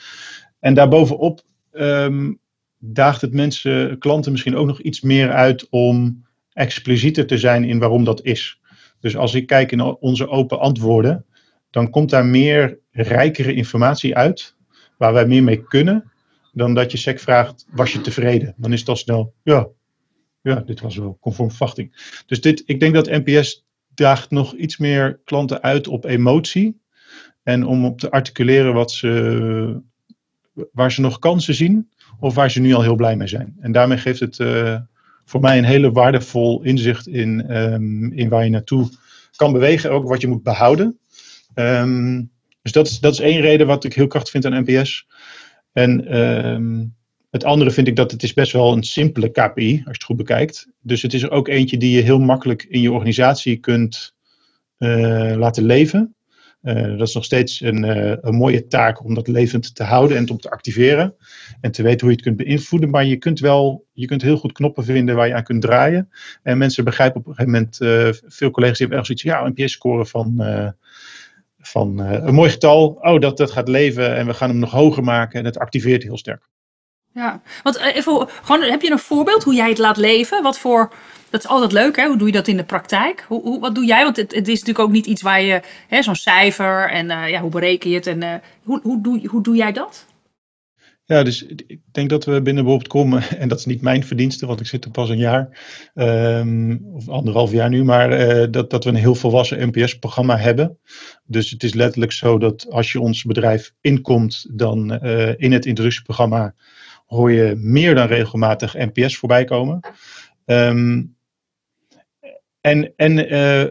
[0.59, 2.39] En daarbovenop um,
[2.77, 7.79] daagt het mensen, klanten misschien ook nog iets meer uit om explicieter te zijn in
[7.79, 8.59] waarom dat is.
[8.99, 11.25] Dus als ik kijk in onze open antwoorden,
[11.69, 14.55] dan komt daar meer rijkere informatie uit,
[14.97, 16.11] waar wij meer mee kunnen,
[16.53, 18.53] dan dat je SEC vraagt, was je tevreden?
[18.57, 19.67] Dan is al snel, ja,
[20.41, 22.21] ja, dit was wel conform verwachting.
[22.25, 23.64] Dus dit, ik denk dat NPS
[23.95, 26.79] daagt nog iets meer klanten uit op emotie.
[27.43, 29.81] En om op te articuleren wat ze,
[30.71, 31.89] waar ze nog kansen zien.
[32.19, 33.55] Of waar ze nu al heel blij mee zijn.
[33.59, 34.79] En daarmee geeft het uh,
[35.25, 38.89] voor mij een hele waardevol inzicht in, um, in waar je naartoe
[39.35, 39.91] kan bewegen.
[39.91, 40.99] Ook wat je moet behouden.
[41.55, 42.31] Um,
[42.61, 45.07] dus dat is, dat is één reden wat ik heel krachtig vind aan NPS.
[45.71, 46.95] En um,
[47.35, 50.03] het andere vind ik dat het is best wel een simpele KPI, als je het
[50.03, 50.67] goed bekijkt.
[50.81, 54.15] Dus het is er ook eentje die je heel makkelijk in je organisatie kunt
[54.79, 56.15] uh, laten leven.
[56.63, 60.17] Uh, dat is nog steeds een, uh, een, mooie taak om dat levend te houden
[60.17, 61.15] en om te activeren.
[61.61, 62.89] En te weten hoe je het kunt beïnvloeden.
[62.89, 66.09] Maar je kunt wel, je kunt heel goed knoppen vinden waar je aan kunt draaien.
[66.43, 67.77] En mensen begrijpen op een gegeven moment,
[68.33, 70.43] veel collega's hebben ergens iets, ja, een PS-score van,
[71.59, 72.87] van een mooi getal.
[72.87, 75.39] Oh, dat, dat gaat leven en we gaan hem nog hoger maken.
[75.39, 76.53] En het activeert heel sterk.
[77.15, 80.43] Ja, want even, gewoon, heb je een voorbeeld hoe jij het laat leven?
[80.43, 80.93] Wat voor,
[81.29, 82.07] dat is altijd leuk, hè?
[82.07, 83.25] Hoe doe je dat in de praktijk?
[83.27, 84.03] Hoe, hoe wat doe jij?
[84.03, 87.29] Want het, het, is natuurlijk ook niet iets waar je, hè, zo'n cijfer en uh,
[87.29, 88.07] ja, hoe bereken je het?
[88.07, 90.05] En uh, hoe, hoe, doe, hoe doe jij dat?
[91.05, 94.59] Ja, dus ik denk dat we binnen Bob.com, en dat is niet mijn verdienste, want
[94.59, 95.59] ik zit er pas een jaar,
[95.93, 98.09] um, of anderhalf jaar nu, maar
[98.51, 100.77] dat, dat we een heel volwassen NPS-programma hebben.
[101.25, 105.01] Dus het is letterlijk zo dat als je ons bedrijf inkomt, dan
[105.37, 106.55] in het introductieprogramma
[107.05, 109.79] hoor je meer dan regelmatig NPS voorbij komen.
[110.45, 111.15] Um,
[112.61, 113.65] en en uh,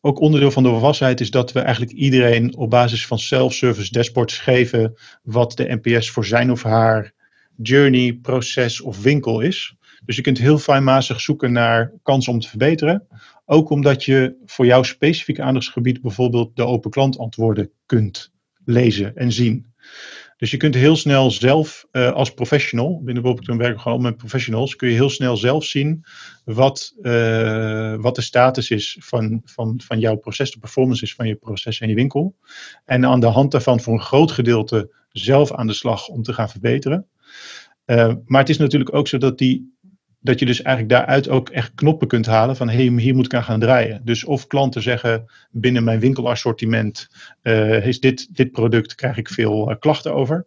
[0.00, 4.38] ook onderdeel van de volwassenheid is dat we eigenlijk iedereen op basis van self-service dashboards
[4.38, 7.12] geven wat de NPS voor zijn of haar
[7.56, 9.74] journey, proces of winkel is.
[10.04, 13.06] Dus je kunt heel fijnmazig zoeken naar kansen om te verbeteren.
[13.44, 18.32] Ook omdat je voor jouw specifieke aandachtsgebied bijvoorbeeld de open klantantwoorden kunt
[18.64, 19.72] lezen en zien.
[20.40, 24.16] Dus je kunt heel snel zelf uh, als professional, binnen Bobbington werken we gewoon met
[24.16, 26.04] professionals, kun je heel snel zelf zien
[26.44, 31.26] wat, uh, wat de status is van, van, van jouw proces, de performance is van
[31.26, 32.36] je proces en je winkel.
[32.84, 36.32] En aan de hand daarvan voor een groot gedeelte zelf aan de slag om te
[36.32, 37.06] gaan verbeteren.
[37.86, 39.78] Uh, maar het is natuurlijk ook zo dat die
[40.20, 43.34] dat je dus eigenlijk daaruit ook echt knoppen kunt halen van hey, hier moet ik
[43.34, 44.00] aan gaan draaien.
[44.04, 47.08] Dus of klanten zeggen binnen mijn winkelassortiment
[47.42, 50.46] uh, is dit, dit product, krijg ik veel uh, klachten over.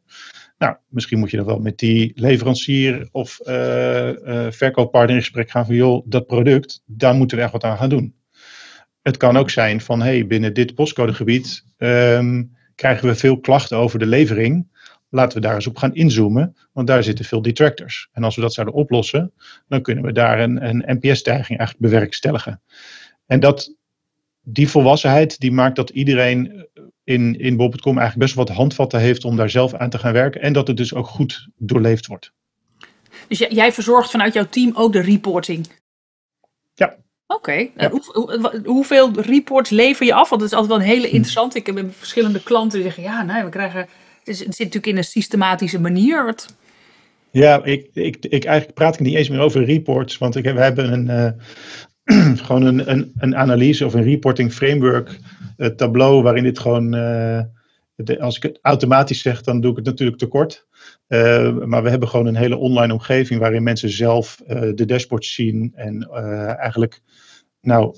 [0.57, 4.09] Nou, misschien moet je dan wel met die leverancier of uh,
[4.49, 7.89] verkooppartner in gesprek gaan van joh, dat product, daar moeten we echt wat aan gaan
[7.89, 8.15] doen.
[9.01, 13.99] Het kan ook zijn van hey, binnen dit postcodegebied um, krijgen we veel klachten over
[13.99, 14.67] de levering
[15.13, 18.09] laten we daar eens op gaan inzoomen, want daar zitten veel detractors.
[18.11, 19.33] En als we dat zouden oplossen,
[19.67, 22.61] dan kunnen we daar een, een NPS-stijging eigenlijk bewerkstelligen.
[23.25, 23.75] En dat,
[24.41, 26.67] die volwassenheid, die maakt dat iedereen
[27.03, 30.13] in, in Bob.com eigenlijk best wel wat handvatten heeft om daar zelf aan te gaan
[30.13, 30.41] werken.
[30.41, 32.31] En dat het dus ook goed doorleefd wordt.
[33.27, 35.67] Dus jij verzorgt vanuit jouw team ook de reporting?
[36.73, 36.95] Ja.
[37.27, 37.69] Oké.
[37.89, 40.29] Hoe, hoeveel reports lever je af?
[40.29, 41.13] Want dat is altijd wel een hele hm.
[41.15, 41.55] interessant.
[41.55, 43.87] Ik heb verschillende klanten die zeggen: ja, nee, we krijgen.
[44.23, 46.35] Het, zit natuurlijk in een systematische manier.
[47.31, 50.93] Ja, ik, ik, ik, eigenlijk praat ik niet eens meer over reports, want we hebben
[50.93, 51.35] een,
[52.05, 55.19] uh, gewoon een, een, een, analyse of een reporting framework,
[55.57, 59.85] uh, tableau, waarin dit gewoon, de, als ik het automatisch zeg, dan doe ik het
[59.85, 60.67] natuurlijk tekort.
[61.65, 64.41] maar we hebben gewoon een hele online omgeving waarin mensen zelf
[64.75, 66.09] de dashboards zien en
[66.57, 67.01] eigenlijk,
[67.61, 67.95] nou,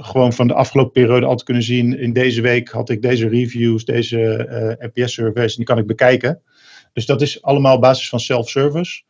[0.00, 3.84] gewoon van de afgelopen periode altijd kunnen zien, in deze week had ik deze reviews,
[3.84, 6.42] deze NPS-surveys, en die kan ik bekijken.
[6.92, 9.02] Dus dat is allemaal op basis van self-service.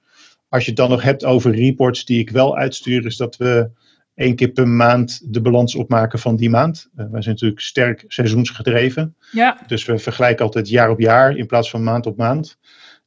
[0.49, 3.71] Als je het dan nog hebt over reports die ik wel uitstuur, is dat we
[4.15, 6.89] één keer per maand de balans opmaken van die maand.
[6.97, 9.17] Uh, wij zijn natuurlijk sterk seizoensgedreven.
[9.33, 9.63] Ja.
[9.67, 12.59] Dus we vergelijken altijd jaar op jaar in plaats van maand op maand.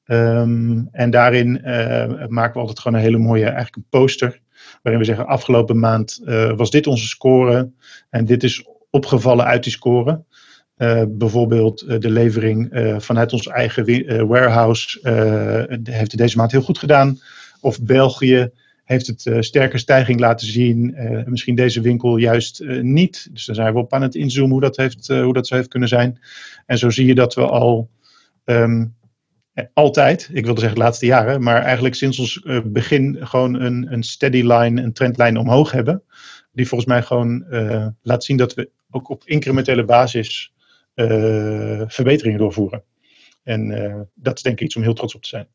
[0.06, 4.41] Um, en daarin uh, maken we altijd gewoon een hele mooie eigenlijk een poster.
[4.82, 7.72] Waarin we zeggen, afgelopen maand uh, was dit onze score.
[8.10, 10.24] En dit is opgevallen uit die score.
[10.78, 15.00] Uh, bijvoorbeeld uh, de levering vanuit ons eigen warehouse
[15.84, 17.20] heeft het deze maand heel goed gedaan.
[17.60, 18.50] Of België
[18.84, 20.96] heeft het sterke stijging laten zien.
[21.26, 23.30] misschien deze winkel juist niet.
[23.32, 25.68] Dus daar zijn we op aan het inzoomen hoe dat, heeft, hoe dat zo heeft
[25.68, 26.20] kunnen zijn.
[26.66, 27.90] En zo zie je dat we al
[28.46, 28.96] um,
[29.74, 34.42] altijd, ik wilde zeggen laatste jaren, maar eigenlijk sinds ons begin gewoon een, een steady
[34.42, 36.04] line, een trendlijn omhoog hebben.
[36.52, 37.46] Die volgens mij gewoon
[38.02, 40.54] laat zien dat we ook op incrementele basis
[41.88, 42.84] verbeteringen doorvoeren.
[43.44, 45.48] En dat is denk ik iets om heel trots op te zijn.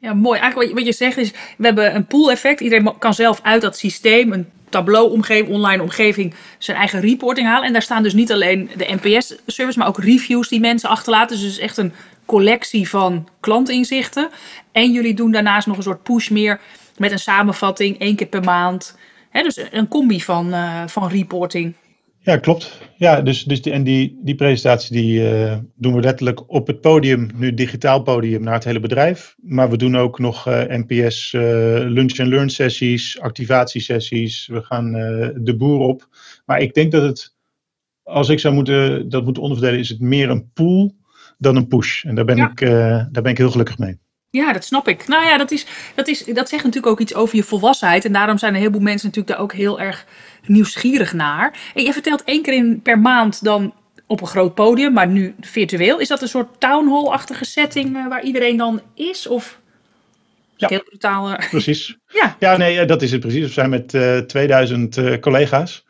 [0.00, 0.38] Ja, mooi.
[0.40, 2.60] Eigenlijk wat je, zegt is, we hebben een pool-effect.
[2.60, 7.66] Iedereen kan zelf uit dat systeem, een Tableau-omgeving, online omgeving, zijn eigen reporting halen.
[7.66, 11.36] En daar staan dus niet alleen de NPS-service, maar ook reviews die mensen achterlaten.
[11.36, 11.92] Dus het is echt een
[12.26, 14.28] collectie van klantinzichten.
[14.72, 16.60] En jullie doen daarnaast nog een soort push meer
[16.96, 18.96] met een samenvatting, één keer per maand.
[19.32, 21.74] Dus een combi van, uh, van reporting.
[22.22, 22.80] Ja, klopt.
[22.96, 26.80] Ja, dus, dus die, en die, die presentatie die, uh, doen we letterlijk op het
[26.80, 29.36] podium, nu digitaal podium, naar het hele bedrijf.
[29.42, 31.42] Maar we doen ook nog uh, eh, NPS uh,
[31.86, 34.46] lunch and learn sessies, activatiesessies.
[34.46, 34.92] We gaan
[35.36, 36.08] de boer op.
[36.46, 37.36] Maar ik denk dat het,
[38.02, 40.94] als ik zou moeten, dat moeten onderverdelen, is het meer een pull
[41.38, 42.04] dan een push.
[42.04, 43.98] En daar ben, ik, daar ben ik heel gelukkig mee.
[44.30, 45.08] Ja, dat snap ik.
[45.08, 48.04] Nou ja, dat, is, dat, is, dat zegt natuurlijk ook iets over je volwassenheid.
[48.04, 50.06] En daarom zijn een heleboel mensen natuurlijk daar ook heel erg
[50.46, 51.58] nieuwsgierig naar.
[51.74, 53.74] En je vertelt één keer in, per maand dan
[54.06, 55.98] op een groot podium, maar nu virtueel.
[55.98, 59.26] Is dat een soort townhall-achtige setting uh, waar iedereen dan is?
[59.26, 59.60] Of
[60.56, 61.30] ja, heel brutaal?
[61.30, 61.48] Uh...
[61.50, 61.96] Precies.
[62.20, 62.36] ja.
[62.38, 63.46] ja, nee, eh, dat is het precies.
[63.46, 65.84] We zijn met uh, 2000 collega's.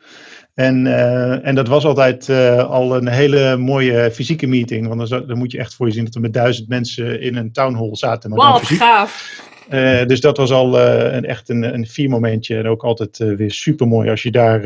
[0.53, 4.87] En, uh, en dat was altijd uh, al een hele mooie fysieke meeting.
[4.87, 7.35] Want dan, dan, moet je echt voor je zien dat we met duizend mensen in
[7.35, 8.29] een town hall zaten.
[8.29, 9.49] Maar Wat gaaf!
[9.69, 12.57] Uh, dus dat was al een, echt een, een vier momentje.
[12.57, 14.63] En ook altijd weer super mooi als je daar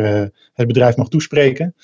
[0.54, 1.76] het bedrijf mag toespreken.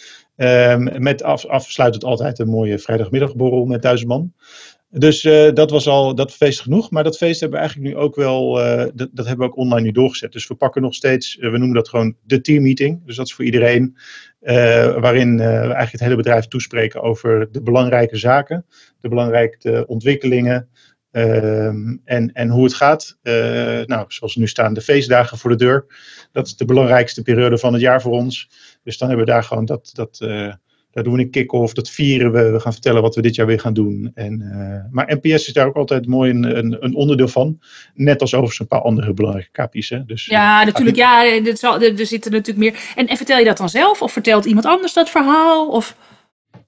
[0.42, 4.34] Ehm, met af, afsluitend altijd een mooie vrijdagmiddagborrel met duizend man.
[4.92, 6.92] Dus uh, dat was al dat feest genoeg.
[6.92, 9.82] Maar dat feest hebben we eigenlijk nu ook wel, uh, dat, hebben we ook online
[9.82, 10.32] nu doorgezet.
[10.32, 13.06] Dus we pakken nog steeds, uh, we noemen dat gewoon de teammeeting.
[13.06, 13.98] Dus dat is voor iedereen,
[14.40, 18.66] waarin we eigenlijk het hele bedrijf toespreken over de belangrijke zaken,
[19.00, 20.70] de belangrijke ontwikkelingen
[21.12, 23.18] ehm, en, en hoe het gaat.
[23.86, 25.86] nou, zoals nu staan de feestdagen voor de deur.
[26.32, 28.50] Dat is de belangrijkste periode van het jaar voor ons.
[28.84, 30.20] Dus dan hebben we daar gewoon dat, dat
[30.92, 32.52] daar doen we een kick-off, dat vieren we.
[32.52, 34.12] We gaan vertellen wat we dit jaar weer gaan doen.
[34.14, 37.60] En, uh, maar NPS is daar ook altijd mooi een, een, een, onderdeel van.
[37.94, 39.90] Net als overigens een paar andere belangrijke KPI's.
[39.90, 40.06] Hè.
[40.06, 40.98] Dus, ja, natuurlijk.
[40.98, 42.94] Ja, er, zal, er, zitten natuurlijk meer.
[42.96, 44.02] En, en, vertel je dat dan zelf?
[44.02, 45.68] Of vertelt iemand anders dat verhaal?
[45.68, 45.96] Of...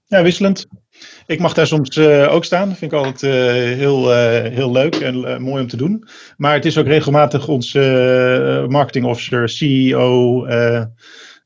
[0.05, 0.65] Ja, wisselend.
[1.25, 2.69] Ik mag daar soms uh, ook staan.
[2.69, 3.31] Dat vind ik altijd uh,
[3.77, 4.12] heel,
[4.49, 6.07] heel leuk en mooi om te doen.
[6.38, 10.45] Maar het is ook regelmatig onze marketing officer, CEO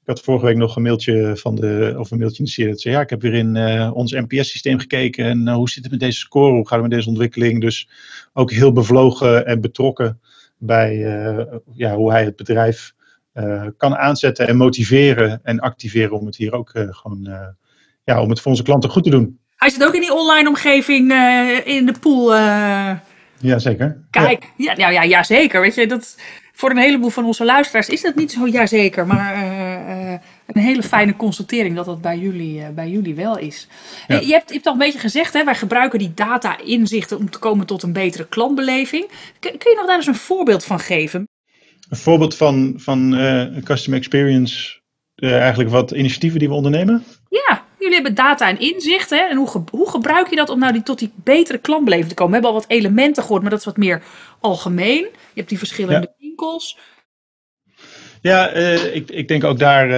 [0.08, 2.72] had vorige week nog een mailtje van de, of een mailtje in de serie.
[2.72, 5.26] Dat zei, ja, ik heb weer in uh, ons NPS-systeem gekeken.
[5.26, 6.52] En uh, hoe zit het met deze score?
[6.52, 7.62] Hoe gaat het met deze ontwikkeling?
[7.62, 7.89] Dus
[8.34, 10.20] ook heel bevlogen en betrokken
[10.58, 12.96] bij uh, ja, hoe hij het bedrijf
[13.78, 17.30] kan aanzetten en motiveren en activeren om het hier ook gewoon,
[18.04, 19.39] ja, om het voor onze klanten goed te doen.
[19.56, 21.12] Hij zit ook in die online omgeving
[21.65, 22.36] in de pool.
[23.39, 24.06] Ja, zeker.
[24.10, 24.74] Kijk, ja.
[24.78, 25.62] Ja, ja, ja, zeker.
[25.62, 26.17] Weet je, dat,
[26.58, 29.08] voor een heleboel van onze luisteraars is dat niet zo jazeker.
[29.08, 33.38] Maar uh, uh, een hele fijne constatering dat dat bij jullie, uh, bij jullie wel
[33.38, 33.67] is.
[34.08, 37.39] Je, hebt, je hebt al een beetje gezegd, hè, wij gebruiken die data-inzichten om te
[37.39, 39.10] komen tot een betere klantbeleving.
[39.39, 41.28] Kun, kun, je nog daar eens een voorbeeld van geven?
[41.89, 43.12] Een voorbeeld van, van
[43.63, 44.80] customer experience,
[45.16, 47.03] eigenlijk wat initiatieven die we ondernemen?
[47.30, 49.10] Ja, jullie hebben data en inzicht.
[49.10, 49.18] Hè?
[49.30, 52.34] En hoe, hoe gebruik je dat om nou die, tot die betere klantbeleving te komen?
[52.34, 54.03] We hebben al wat elementen gehoord, maar dat is wat meer
[54.39, 55.03] algemeen.
[55.03, 56.16] Je hebt die verschillende
[58.21, 59.89] Ja, ik, ik denk ook daar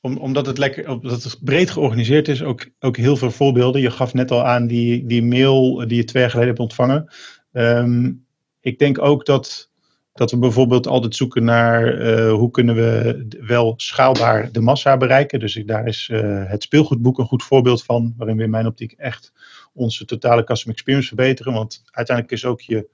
[0.00, 0.98] om, omdat, het lekker,
[1.40, 3.80] breed georganiseerd is, ook, ook heel veel voorbeelden.
[3.80, 7.12] Je gaf net al aan die, die mail die je twee jaar geleden hebt ontvangen.
[7.52, 8.12] Ehm,
[8.60, 9.70] ik denk ook dat,
[10.12, 15.40] dat we bijvoorbeeld altijd zoeken naar uh, hoe kunnen we wel schaalbaar de massa bereiken.
[15.40, 18.92] Dus daar is uh, het speelgoedboek een goed voorbeeld van, waarin we in mijn optiek
[18.92, 19.32] echt
[19.72, 21.52] onze totale customer experience verbeteren.
[21.52, 22.88] Want uiteindelijk is ook je,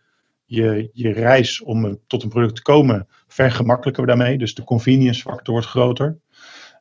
[0.44, 4.38] je, je reis om tot een product te komen vergemakkelijker daarmee.
[4.38, 6.18] Dus de convenience factor wordt groter.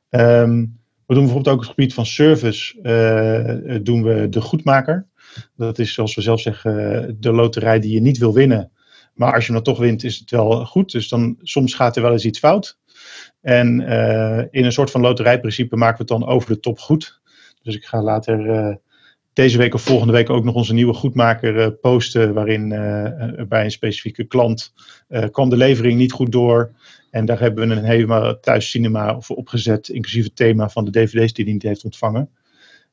[0.10, 5.08] Um, we doen bijvoorbeeld ook het gebied van service, uh, doen we de goedmaker.
[5.56, 8.72] Dat is zoals we zelf zeggen, de loterij die je niet wil winnen.
[9.14, 10.92] Maar als je hem dan toch wint, is het wel goed.
[10.92, 12.80] Dus dan soms gaat er wel eens iets fout.
[13.42, 13.82] En
[14.52, 17.22] in een soort van loterijprincipe maken we het dan over de top goed.
[17.62, 18.80] Dus ik ga later
[19.34, 22.34] deze week of volgende week ook nog onze nieuwe goedmaker uh, posten.
[22.34, 22.70] Waarin
[23.50, 24.74] bij een specifieke klant
[25.32, 26.72] kwam de levering niet goed door.
[27.12, 30.92] En daar hebben we een helemaal thuis cinema voor opgezet, inclusief het thema van de
[30.92, 32.30] dvd's die hij niet heeft ontvangen.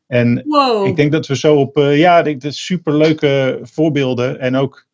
[0.06, 0.86] En wow.
[0.86, 4.40] ik denk dat we zo op, uh, ja, dit is super leuke voorbeelden.
[4.40, 4.86] En ook,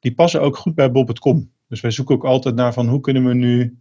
[0.00, 1.50] die passen ook goed bij Bob.com.
[1.68, 3.78] Dus wij zoeken ook altijd naar van hoe kunnen we nu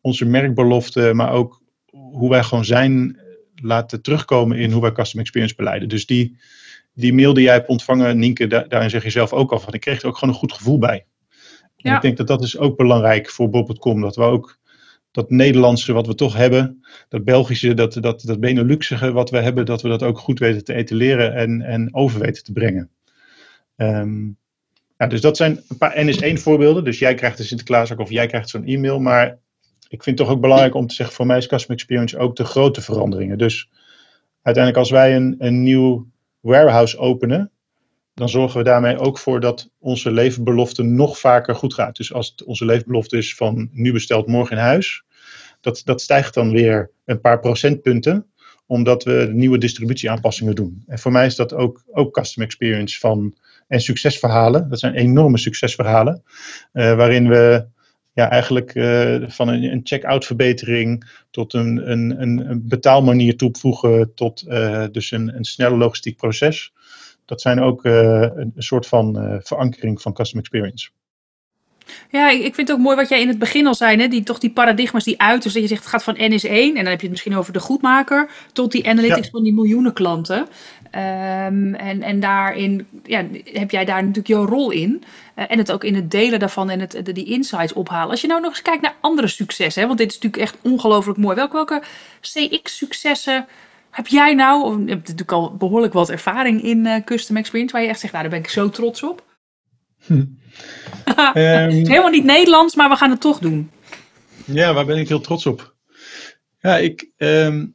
[0.00, 3.18] onze merkbelofte, maar ook hoe wij gewoon zijn,
[3.54, 5.88] laten terugkomen in hoe wij custom experience beleiden.
[5.88, 6.36] Dus die,
[6.94, 9.80] die mail die jij hebt ontvangen, Nienke, daarin zeg je zelf ook al van, ik
[9.80, 11.06] kreeg er ook gewoon een goed gevoel bij.
[11.76, 11.96] Ja.
[11.96, 14.00] ik denk dat dat is ook belangrijk voor Bob.com.
[14.00, 14.58] Dat we ook
[15.10, 19.66] dat Nederlandse wat we toch hebben, dat Belgische, dat, dat, dat Beneluxige wat we hebben,
[19.66, 22.90] dat we dat ook goed weten te etaleren en, en over weten te brengen.
[23.76, 24.36] Um,
[24.98, 26.84] ja, dus dat zijn een paar NS1 voorbeelden.
[26.84, 29.00] Dus jij krijgt de Sinterklaas ook of jij krijgt zo'n e-mail.
[29.00, 29.38] Maar
[29.88, 32.36] ik vind het toch ook belangrijk om te zeggen, voor mij is Customer Experience ook
[32.36, 33.38] de grote veranderingen.
[33.38, 33.70] Dus
[34.42, 36.06] uiteindelijk als wij een, een nieuw
[36.40, 37.50] warehouse openen,
[38.14, 41.96] dan zorgen we daarmee ook voor dat onze leefbelofte nog vaker goed gaat.
[41.96, 45.04] Dus als het onze leefbelofte is van nu besteld morgen in huis,
[45.60, 48.26] dat, dat stijgt dan weer een paar procentpunten,
[48.66, 50.82] omdat we nieuwe distributieaanpassingen doen.
[50.86, 53.34] En voor mij is dat ook, ook custom experience van,
[53.68, 54.68] en succesverhalen.
[54.68, 56.22] Dat zijn enorme succesverhalen,
[56.72, 57.66] uh, waarin we
[58.14, 64.44] ja, eigenlijk uh, van een, een check-out verbetering tot een, een, een betaalmanier toevoegen, tot
[64.48, 66.72] uh, dus een, een logistiek proces
[67.24, 70.90] dat zijn ook uh, een soort van verankering van custom experience.
[72.10, 74.08] Ja, ik vind het ook mooi wat jij in het begin al zei, hè?
[74.08, 75.42] Die, toch die paradigma's die uit.
[75.42, 77.10] Dus dat je zegt het gaat van N is 1 en dan heb je het
[77.10, 79.30] misschien over de goedmaker tot die analytics ja.
[79.30, 80.38] van die miljoenen klanten.
[80.38, 85.02] Um, en, en daarin ja, heb jij daar natuurlijk jouw rol in.
[85.36, 88.10] Uh, en het ook in het delen daarvan en het, de, die insights ophalen.
[88.10, 89.86] Als je nou nog eens kijkt naar andere successen, hè?
[89.86, 91.36] want dit is natuurlijk echt ongelooflijk mooi.
[91.36, 91.82] Welke, welke
[92.20, 93.46] CX-successen
[93.90, 97.82] heb jij nou, je hebt natuurlijk al behoorlijk wat ervaring in uh, custom experience, waar
[97.82, 99.33] je echt zegt, nou daar ben ik zo trots op?
[100.06, 100.14] Hm.
[101.34, 103.70] um, helemaal niet Nederlands, maar we gaan het toch doen.
[104.44, 105.74] Ja, waar ben ik heel trots op?
[106.60, 107.74] Ja, ik, um,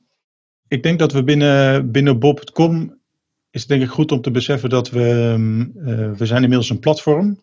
[0.67, 2.97] ik denk dat we binnen, binnen Bob.com
[3.51, 6.69] is het denk ik goed om te beseffen dat we, um, uh, we zijn inmiddels
[6.69, 7.39] een platform.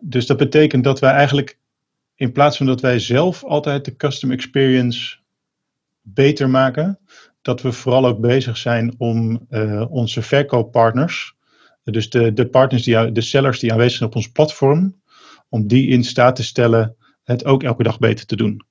[0.00, 1.58] Dus dat betekent dat wij eigenlijk
[2.14, 5.16] in plaats van dat wij zelf altijd de custom experience
[6.02, 6.98] beter maken,
[7.42, 11.36] dat we vooral ook bezig zijn om uh, onze verkooppartners,
[11.90, 15.00] dus de, de partners, die, de sellers die aanwezig zijn op ons platform,
[15.48, 18.62] om die in staat te stellen het ook elke dag beter te doen.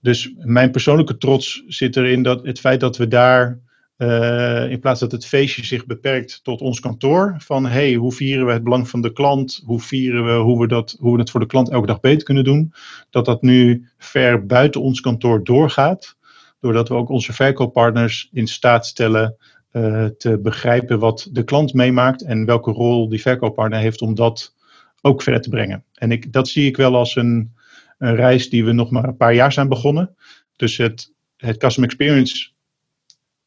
[0.00, 3.60] Dus mijn persoonlijke trots zit erin dat het feit dat we daar,
[3.98, 8.46] uh, in plaats dat het feestje zich beperkt tot ons kantoor, van hey, hoe vieren
[8.46, 11.30] we het belang van de klant, hoe vieren we hoe we, dat, hoe we het
[11.30, 12.72] voor de klant elke dag beter kunnen doen,
[13.10, 16.16] dat dat nu ver buiten ons kantoor doorgaat
[16.62, 19.36] doordat we ook onze verkooppartners in staat stellen
[19.72, 24.54] uh, te begrijpen wat de klant meemaakt en welke rol die verkooppartner heeft om dat
[25.00, 25.84] ook verder te brengen.
[25.94, 27.52] En ik, dat zie ik wel als een,
[27.98, 30.16] een reis die we nog maar een paar jaar zijn begonnen.
[30.56, 32.50] Dus het, het Custom Experience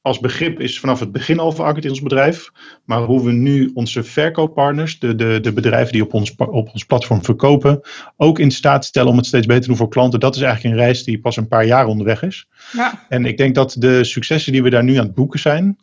[0.06, 2.52] als begrip is vanaf het begin al verankerd in ons bedrijf.
[2.84, 6.86] Maar hoe we nu onze verkooppartners, de, de, de bedrijven die op ons, op ons
[6.86, 7.82] platform verkopen,
[8.18, 10.20] ook in staat stellen om het steeds beter te doen voor klanten.
[10.20, 12.48] Dat is eigenlijk een reis die pas een paar jaar onderweg is.
[12.72, 13.06] Ja.
[13.10, 15.78] En ik denk dat de successen die we daar nu aan het boeken zijn,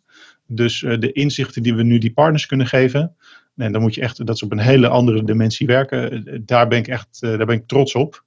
[0.56, 3.16] dus uh, de inzichten die we nu die partners kunnen geven.
[3.56, 6.42] En dan moet je echt, dat is op een hele andere dimensie werken.
[6.46, 8.24] Daar ben ik echt, daar ben ik trots op.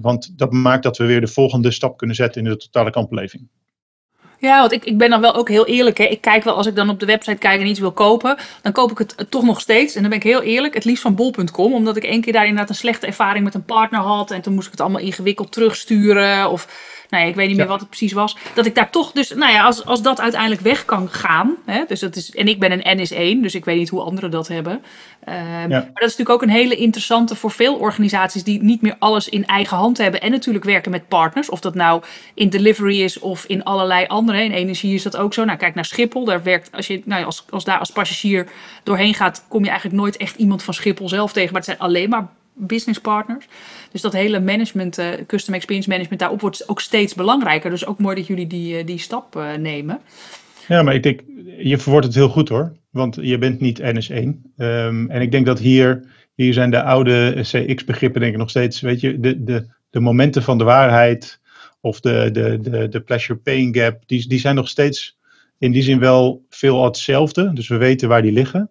[0.00, 3.48] Want dat maakt dat we weer de volgende stap kunnen zetten in de totale kampbeleving.
[4.40, 5.98] Ja, want ik, ik ben dan wel ook heel eerlijk.
[5.98, 6.04] Hè.
[6.04, 8.72] Ik kijk wel als ik dan op de website kijk en iets wil kopen, dan
[8.72, 9.94] koop ik het eh, toch nog steeds.
[9.94, 11.74] En dan ben ik heel eerlijk, het liefst van bol.com.
[11.74, 14.30] Omdat ik één keer daar inderdaad een slechte ervaring met een partner had.
[14.30, 16.50] En toen moest ik het allemaal ingewikkeld terugsturen.
[16.50, 16.68] Of
[17.10, 18.36] nou ja, ik weet niet meer wat het precies was.
[18.54, 21.54] Dat ik daar toch, dus nou ja, als, als dat uiteindelijk weg kan gaan.
[21.66, 24.30] Hè, dus dat is, en ik ben een NS1, dus ik weet niet hoe anderen
[24.30, 24.82] dat hebben.
[25.24, 28.96] Ehm, Maar dat is natuurlijk ook een hele interessante voor veel organisaties die niet meer
[28.98, 30.20] alles in eigen hand hebben.
[30.20, 31.48] En natuurlijk werken met partners.
[31.48, 32.02] Of dat nou
[32.34, 34.44] in delivery is of in allerlei andere.
[34.44, 35.44] In energie is dat ook zo.
[35.44, 36.24] Nou, kijk naar Schiphol.
[36.24, 38.46] Daar werkt, als je nou, als, als daar als passagier
[38.82, 41.52] doorheen gaat, kom je eigenlijk nooit echt iemand van Schiphol zelf tegen.
[41.52, 42.28] Maar het zijn alleen maar
[42.66, 43.46] business partners.
[43.92, 47.70] Dus dat hele management, uh, custom experience management, daarop wordt ook steeds belangrijker.
[47.70, 50.00] Dus ook mooi dat jullie die, uh, die stap uh, nemen.
[50.68, 51.20] Ja, maar ik denk,
[51.58, 52.72] je verwoordt het heel goed hoor.
[52.90, 54.14] Want je bent niet NS1.
[54.56, 56.04] Um, en ik denk dat hier,
[56.34, 60.42] hier zijn de oude CX-begrippen denk ik nog steeds, weet je, de, de, de momenten
[60.42, 61.40] van de waarheid
[61.80, 65.18] of de, de, de, de pleasure pain gap, die, die zijn nog steeds
[65.58, 67.52] in die zin wel veel hetzelfde.
[67.52, 68.70] Dus we weten waar die liggen.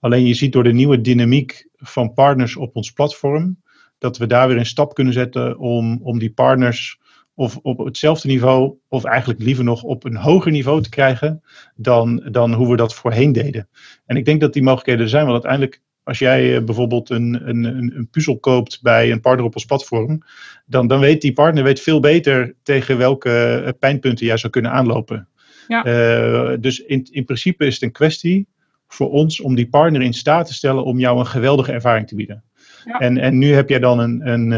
[0.00, 3.62] Alleen je ziet door de nieuwe dynamiek van partners op ons platform,
[3.98, 6.98] dat we daar weer een stap kunnen zetten om, om die partners
[7.34, 11.42] of op hetzelfde niveau, of eigenlijk liever nog op een hoger niveau te krijgen
[11.76, 13.68] dan, dan hoe we dat voorheen deden.
[14.06, 17.48] En ik denk dat die mogelijkheden er zijn, want uiteindelijk, als jij eh, bijvoorbeeld een,
[17.48, 20.22] een, een puzzel koopt bij een partner op ons platform,
[20.66, 25.28] dan, dan weet die partner weet veel beter tegen welke pijnpunten jij zou kunnen aanlopen.
[25.68, 25.86] Ja.
[25.86, 28.46] Uh, dus in, in principe is het een kwestie
[28.88, 32.14] voor ons om die partner in staat te stellen om jou een geweldige ervaring te
[32.14, 32.44] bieden.
[32.84, 32.98] Ja.
[32.98, 34.50] En, en nu heb jij dan een, een,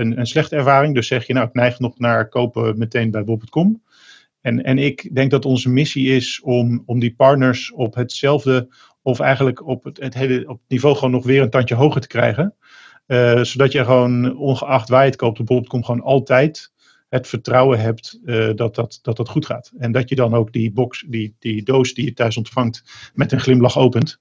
[0.00, 3.24] een, een slechte ervaring, dus zeg je nou ik neig nog naar kopen meteen bij
[3.24, 3.82] Bob.com.
[4.40, 8.68] En, en ik denk dat onze missie is om, om die partners op hetzelfde,
[9.02, 12.00] of eigenlijk op het, het, hele, op het niveau gewoon nog weer een tandje hoger
[12.00, 12.54] te krijgen.
[13.06, 16.72] Uh, zodat je gewoon, ongeacht waar je het koopt op Bob.com, gewoon altijd
[17.08, 19.72] het vertrouwen hebt uh, dat, dat, dat dat goed gaat.
[19.78, 22.82] En dat je dan ook die box, die, die doos die je thuis ontvangt,
[23.14, 24.20] met een glimlach opent.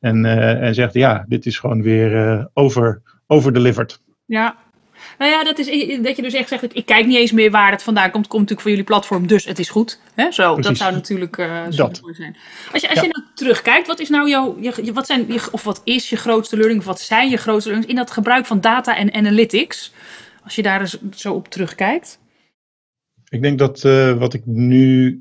[0.00, 4.00] En, uh, en zegt, ja, dit is gewoon weer uh, over, overdelivered.
[4.24, 4.56] Ja,
[5.18, 5.66] nou ja, dat is
[6.02, 8.24] dat je dus echt zegt, ik, kijk niet eens meer waar het vandaan komt.
[8.24, 10.00] Het komt natuurlijk van jullie platform, dus het is goed.
[10.14, 10.30] Hè?
[10.30, 10.70] Zo, Precies.
[10.70, 11.36] dat zou natuurlijk
[11.76, 12.00] dat.
[12.02, 12.36] mooi zijn.
[12.72, 13.02] Als je, als ja.
[13.02, 16.16] je nou terugkijkt, wat is nou jouw, je, wat zijn, je, of wat is je
[16.16, 19.92] grootste learning, of wat zijn je grootste learnings in dat gebruik van data en analytics?
[20.44, 22.18] Als je daar eens zo op terugkijkt.
[23.36, 25.20] Ik denk dat uh, wat ik nu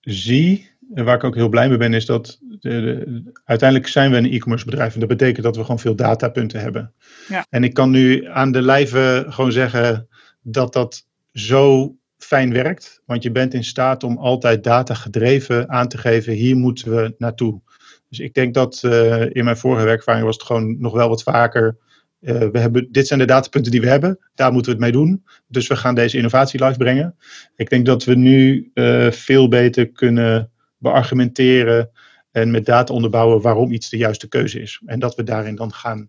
[0.00, 4.10] zie, en waar ik ook heel blij mee ben, is dat de, de, uiteindelijk zijn
[4.10, 4.94] we een e-commerce bedrijf.
[4.94, 6.92] En dat betekent dat we gewoon veel datapunten hebben.
[7.28, 7.46] Ja.
[7.50, 10.08] En ik kan nu aan de lijve gewoon zeggen
[10.42, 13.02] dat dat zo fijn werkt.
[13.06, 17.14] Want je bent in staat om altijd data gedreven aan te geven, hier moeten we
[17.18, 17.60] naartoe.
[18.08, 21.22] Dus ik denk dat uh, in mijn vorige werkervaring was het gewoon nog wel wat
[21.22, 21.76] vaker
[22.20, 25.04] uh, we hebben, dit zijn de datapunten die we hebben, daar moeten we het mee
[25.04, 25.24] doen.
[25.46, 27.16] Dus we gaan deze innovatie live brengen.
[27.56, 31.90] Ik denk dat we nu uh, veel beter kunnen beargumenteren
[32.30, 34.82] en met data onderbouwen waarom iets de juiste keuze is.
[34.86, 36.08] En dat we daarin dan gaan,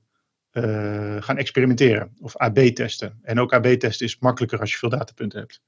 [0.54, 3.20] uh, gaan experimenteren of AB testen.
[3.22, 5.62] En ook AB testen is makkelijker als je veel datapunten hebt.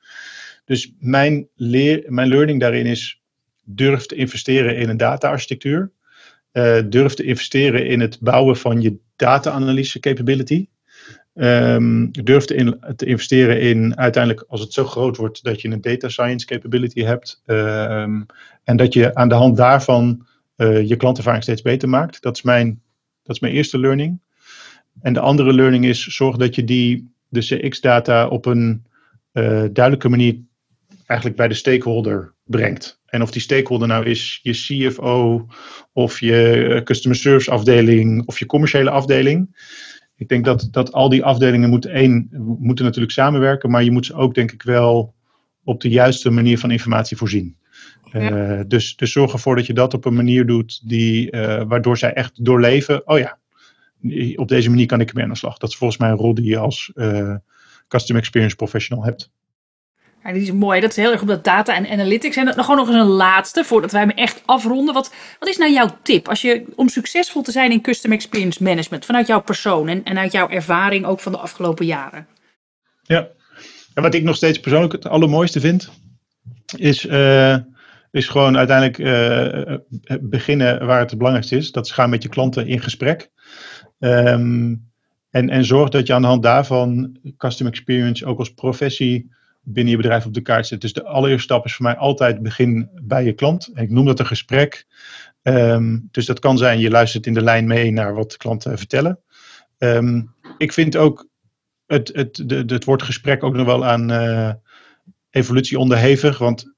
[0.65, 3.21] Dus mijn, leer, mijn learning daarin is
[3.63, 5.91] durf te investeren in een data-architectuur.
[6.53, 10.67] Uh, durf te investeren in het bouwen van je data-analyse capability.
[11.35, 15.69] Um, durf te, in, te, investeren in uiteindelijk, als het zo groot wordt, dat je
[15.69, 17.41] een data science capability hebt.
[17.45, 18.25] Um,
[18.63, 20.27] en dat je aan de hand daarvan
[20.57, 22.21] uh, je klantervaring steeds beter maakt.
[22.21, 22.81] Dat is, mijn,
[23.23, 24.21] dat is mijn eerste learning.
[25.01, 28.85] En de andere learning is, zorg dat je die, de CX-data op een
[29.33, 30.39] uh, duidelijke manier
[31.13, 33.01] eigenlijk bij de stakeholder brengt.
[33.05, 35.45] En of die stakeholder nou is je CFO
[35.91, 39.55] of je customer service afdeling of je commerciële afdeling.
[40.15, 42.27] Ik denk dat, dat al die afdelingen moeten, één,
[42.59, 45.13] moeten natuurlijk samenwerken, maar je moet ze ook denk ik wel
[45.63, 47.57] op de juiste manier van informatie voorzien.
[48.11, 48.57] Ja.
[48.57, 51.97] Uh, dus, dus zorg ervoor dat je dat op een manier doet die, uh, waardoor
[51.97, 53.07] zij echt doorleven.
[53.07, 53.39] Oh ja,
[54.35, 55.57] op deze manier kan ik ermee aan de slag.
[55.57, 57.35] Dat is volgens mij een rol die je als uh,
[57.87, 59.31] Custom Experience Professional hebt.
[60.23, 60.81] Ja, die is mooi.
[60.81, 62.35] Dat is heel erg op dat data en analytics.
[62.35, 64.93] En dan gewoon nog eens een laatste, voordat wij hem echt afronden.
[64.93, 68.63] Wat, wat is nou jouw tip als je, om succesvol te zijn in Custom Experience
[68.63, 69.05] Management?
[69.05, 72.27] Vanuit jouw persoon en, en uit jouw ervaring ook van de afgelopen jaren.
[73.01, 73.27] Ja,
[73.93, 75.91] en wat ik nog steeds persoonlijk het allermooiste vind,
[76.75, 77.57] is, uh,
[78.11, 79.75] is gewoon uiteindelijk uh,
[80.21, 81.71] beginnen waar het het belangrijkste is.
[81.71, 83.29] Dat is gaan met je klanten in gesprek.
[83.99, 84.91] Um,
[85.29, 89.31] en, en zorg dat je aan de hand daarvan Custom Experience ook als professie
[89.63, 90.81] binnen je bedrijf op de kaart zet.
[90.81, 93.69] Dus de allereerste stap is voor mij altijd begin bij je klant.
[93.73, 94.85] Ik noem dat een gesprek.
[95.41, 98.77] Um, dus dat kan zijn, je luistert in de lijn mee naar wat de klanten
[98.77, 99.19] vertellen.
[99.77, 101.27] Um, ik vind ook
[101.85, 104.53] het, het, de, het woord gesprek ook nog wel aan uh,
[105.29, 106.37] evolutie onderhevig.
[106.37, 106.73] Want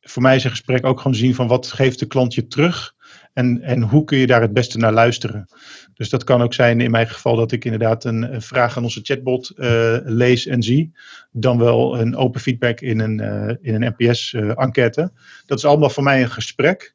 [0.00, 2.93] voor mij is een gesprek ook gewoon zien van wat geeft de klant je terug
[3.34, 5.48] en, en hoe kun je daar het beste naar luisteren.
[5.94, 9.00] Dus dat kan ook zijn in mijn geval dat ik inderdaad een, vraag aan onze
[9.02, 10.92] chatbot uh, lees en zie.
[11.30, 15.12] Dan wel een open feedback in een, uh, in een NPS-enquête.
[15.46, 16.94] dat is allemaal voor mij een gesprek.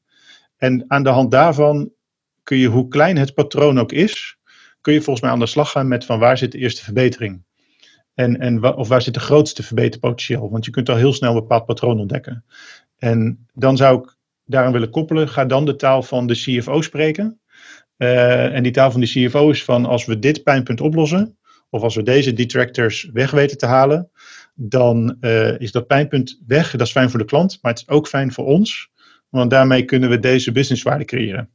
[0.57, 1.91] En aan de hand daarvan
[2.43, 4.37] kun je, hoe klein het patroon ook is,
[4.81, 7.43] kun je volgens mij aan de slag gaan met van waar zit de eerste verbetering.
[8.13, 10.49] En, en of waar zit de grootste verbeterpotentieel?
[10.49, 12.45] Want je kunt al heel snel een bepaald patroon ontdekken.
[12.97, 14.17] En dan zou ik
[14.49, 17.39] daaraan willen koppelen, ga dan de taal van de CFO spreken.
[17.97, 21.37] Uh, en die taal van de CFO is van als we dit pijnpunt oplossen,
[21.69, 24.11] of als we deze detractors weg weten te halen,
[24.55, 26.71] dan uh, is dat pijnpunt weg.
[26.71, 28.89] Dat is fijn voor de klant, maar het is ook fijn voor ons.
[29.29, 31.49] Want daarmee kunnen we deze businesswaarde creëren.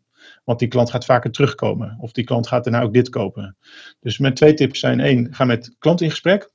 [0.45, 1.97] Want die klant gaat vaker terugkomen.
[2.01, 3.57] Of die klant gaat daarna ook dit kopen.
[4.01, 6.51] Dus mijn twee tips zijn: één, ga met klant in gesprek.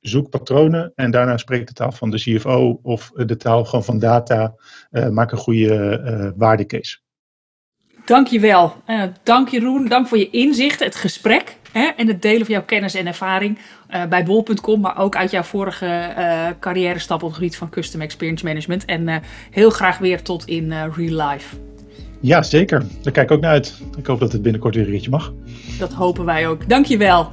[0.00, 3.98] Zoek patronen en daarna spreek de taal van de CFO of de taal gewoon van
[3.98, 4.54] data.
[4.90, 6.98] Uh, maak een goede uh, waardecase.
[8.04, 8.74] Dankjewel.
[8.86, 12.64] Uh, dank Jeroen, dank voor je inzichten, het gesprek hè, en het delen van jouw
[12.64, 13.58] kennis en ervaring
[14.08, 16.14] bij bol.com, maar ook uit jouw vorige
[16.60, 18.84] carrière stap op het gebied van Custom Experience Management.
[18.84, 21.56] En heel graag weer tot in real life.
[22.20, 22.84] Ja, zeker.
[23.02, 23.80] Daar kijk ik ook naar uit.
[23.98, 25.32] Ik hoop dat het binnenkort weer een ritje mag.
[25.78, 26.68] Dat hopen wij ook.
[26.68, 27.30] Dankjewel.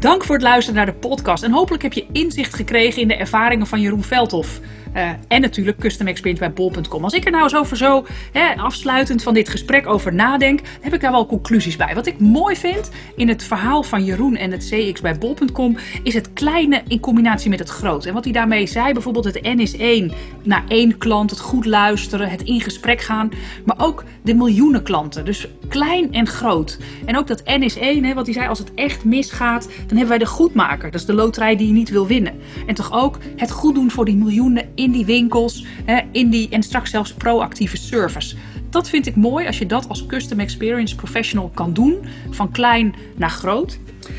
[0.00, 1.42] Dank voor het luisteren naar de podcast.
[1.42, 4.60] En hopelijk heb je inzicht gekregen in de ervaringen van Jeroen Veldhoff.
[4.96, 7.04] Uh, en natuurlijk custom experience bij bol.com.
[7.04, 10.94] Als ik er nou eens over zo hè, afsluitend van dit gesprek over nadenk, heb
[10.94, 11.94] ik daar wel conclusies bij.
[11.94, 16.14] Wat ik mooi vind in het verhaal van Jeroen en het CX bij bol.com is
[16.14, 18.04] het kleine in combinatie met het groot.
[18.04, 20.12] En wat hij daarmee zei, bijvoorbeeld het N is één,
[20.42, 23.30] naar één klant, het goed luisteren, het in gesprek gaan,
[23.64, 25.24] maar ook de miljoenen klanten.
[25.24, 26.78] Dus klein en groot.
[27.04, 29.96] En ook dat N is één, hè, wat hij zei, als het echt misgaat, dan
[29.96, 30.90] hebben wij de goedmaker.
[30.90, 32.34] Dat is de loterij die je niet wil winnen.
[32.66, 36.48] En toch ook het goed doen voor die miljoenen in die winkels, hè, in die,
[36.48, 38.36] en straks zelfs proactieve service.
[38.70, 41.98] Dat vind ik mooi als je dat als custom experience professional kan doen,
[42.30, 43.78] van klein naar groot.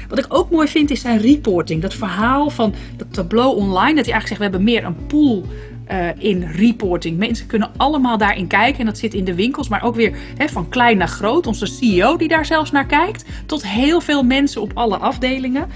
[0.10, 1.82] Wat ik ook mooi vind is zijn reporting.
[1.82, 5.46] Dat verhaal van dat tableau online, dat hij eigenlijk zegt we hebben meer een pool
[5.92, 7.18] uh, in reporting.
[7.18, 10.48] Mensen kunnen allemaal daarin kijken en dat zit in de winkels, maar ook weer hè,
[10.48, 11.48] van klein naar groot.
[11.48, 15.68] Onze CEO die daar zelfs naar kijkt, tot heel veel mensen op alle afdelingen.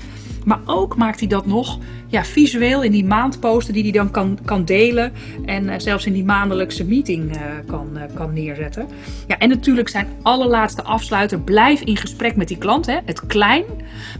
[0.45, 4.37] Maar ook maakt hij dat nog ja, visueel in die maandposten die hij dan kan,
[4.45, 5.13] kan delen.
[5.45, 8.87] En uh, zelfs in die maandelijkse meeting uh, kan, uh, kan neerzetten.
[9.27, 11.39] Ja, en natuurlijk zijn allerlaatste afsluiter.
[11.39, 12.85] Blijf in gesprek met die klant.
[12.85, 13.63] Hè, het klein.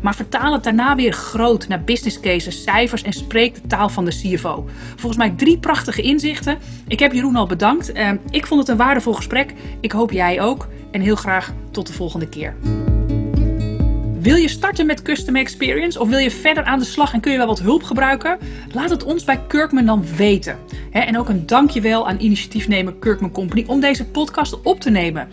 [0.02, 4.06] Maar vertaal het daarna weer groot naar business cases, cijfers en spreek de taal van
[4.06, 4.66] de CFO.
[4.96, 6.58] Volgens mij drie prachtige inzichten.
[6.88, 7.92] Ik heb Jeroen al bedankt.
[8.30, 9.54] ik vond het een waardevol gesprek.
[9.80, 10.68] Ik hoop jij ook.
[10.92, 12.56] En heel graag tot de volgende keer.
[14.26, 17.32] Wil je starten met Custom Experience of wil je verder aan de slag en kun
[17.32, 18.38] je wel wat hulp gebruiken?
[18.72, 20.58] Laat het ons bij Kirkman dan weten.
[20.92, 25.28] en ook een dankjewel aan initiatiefnemer Kirkman Company om deze podcast op te nemen.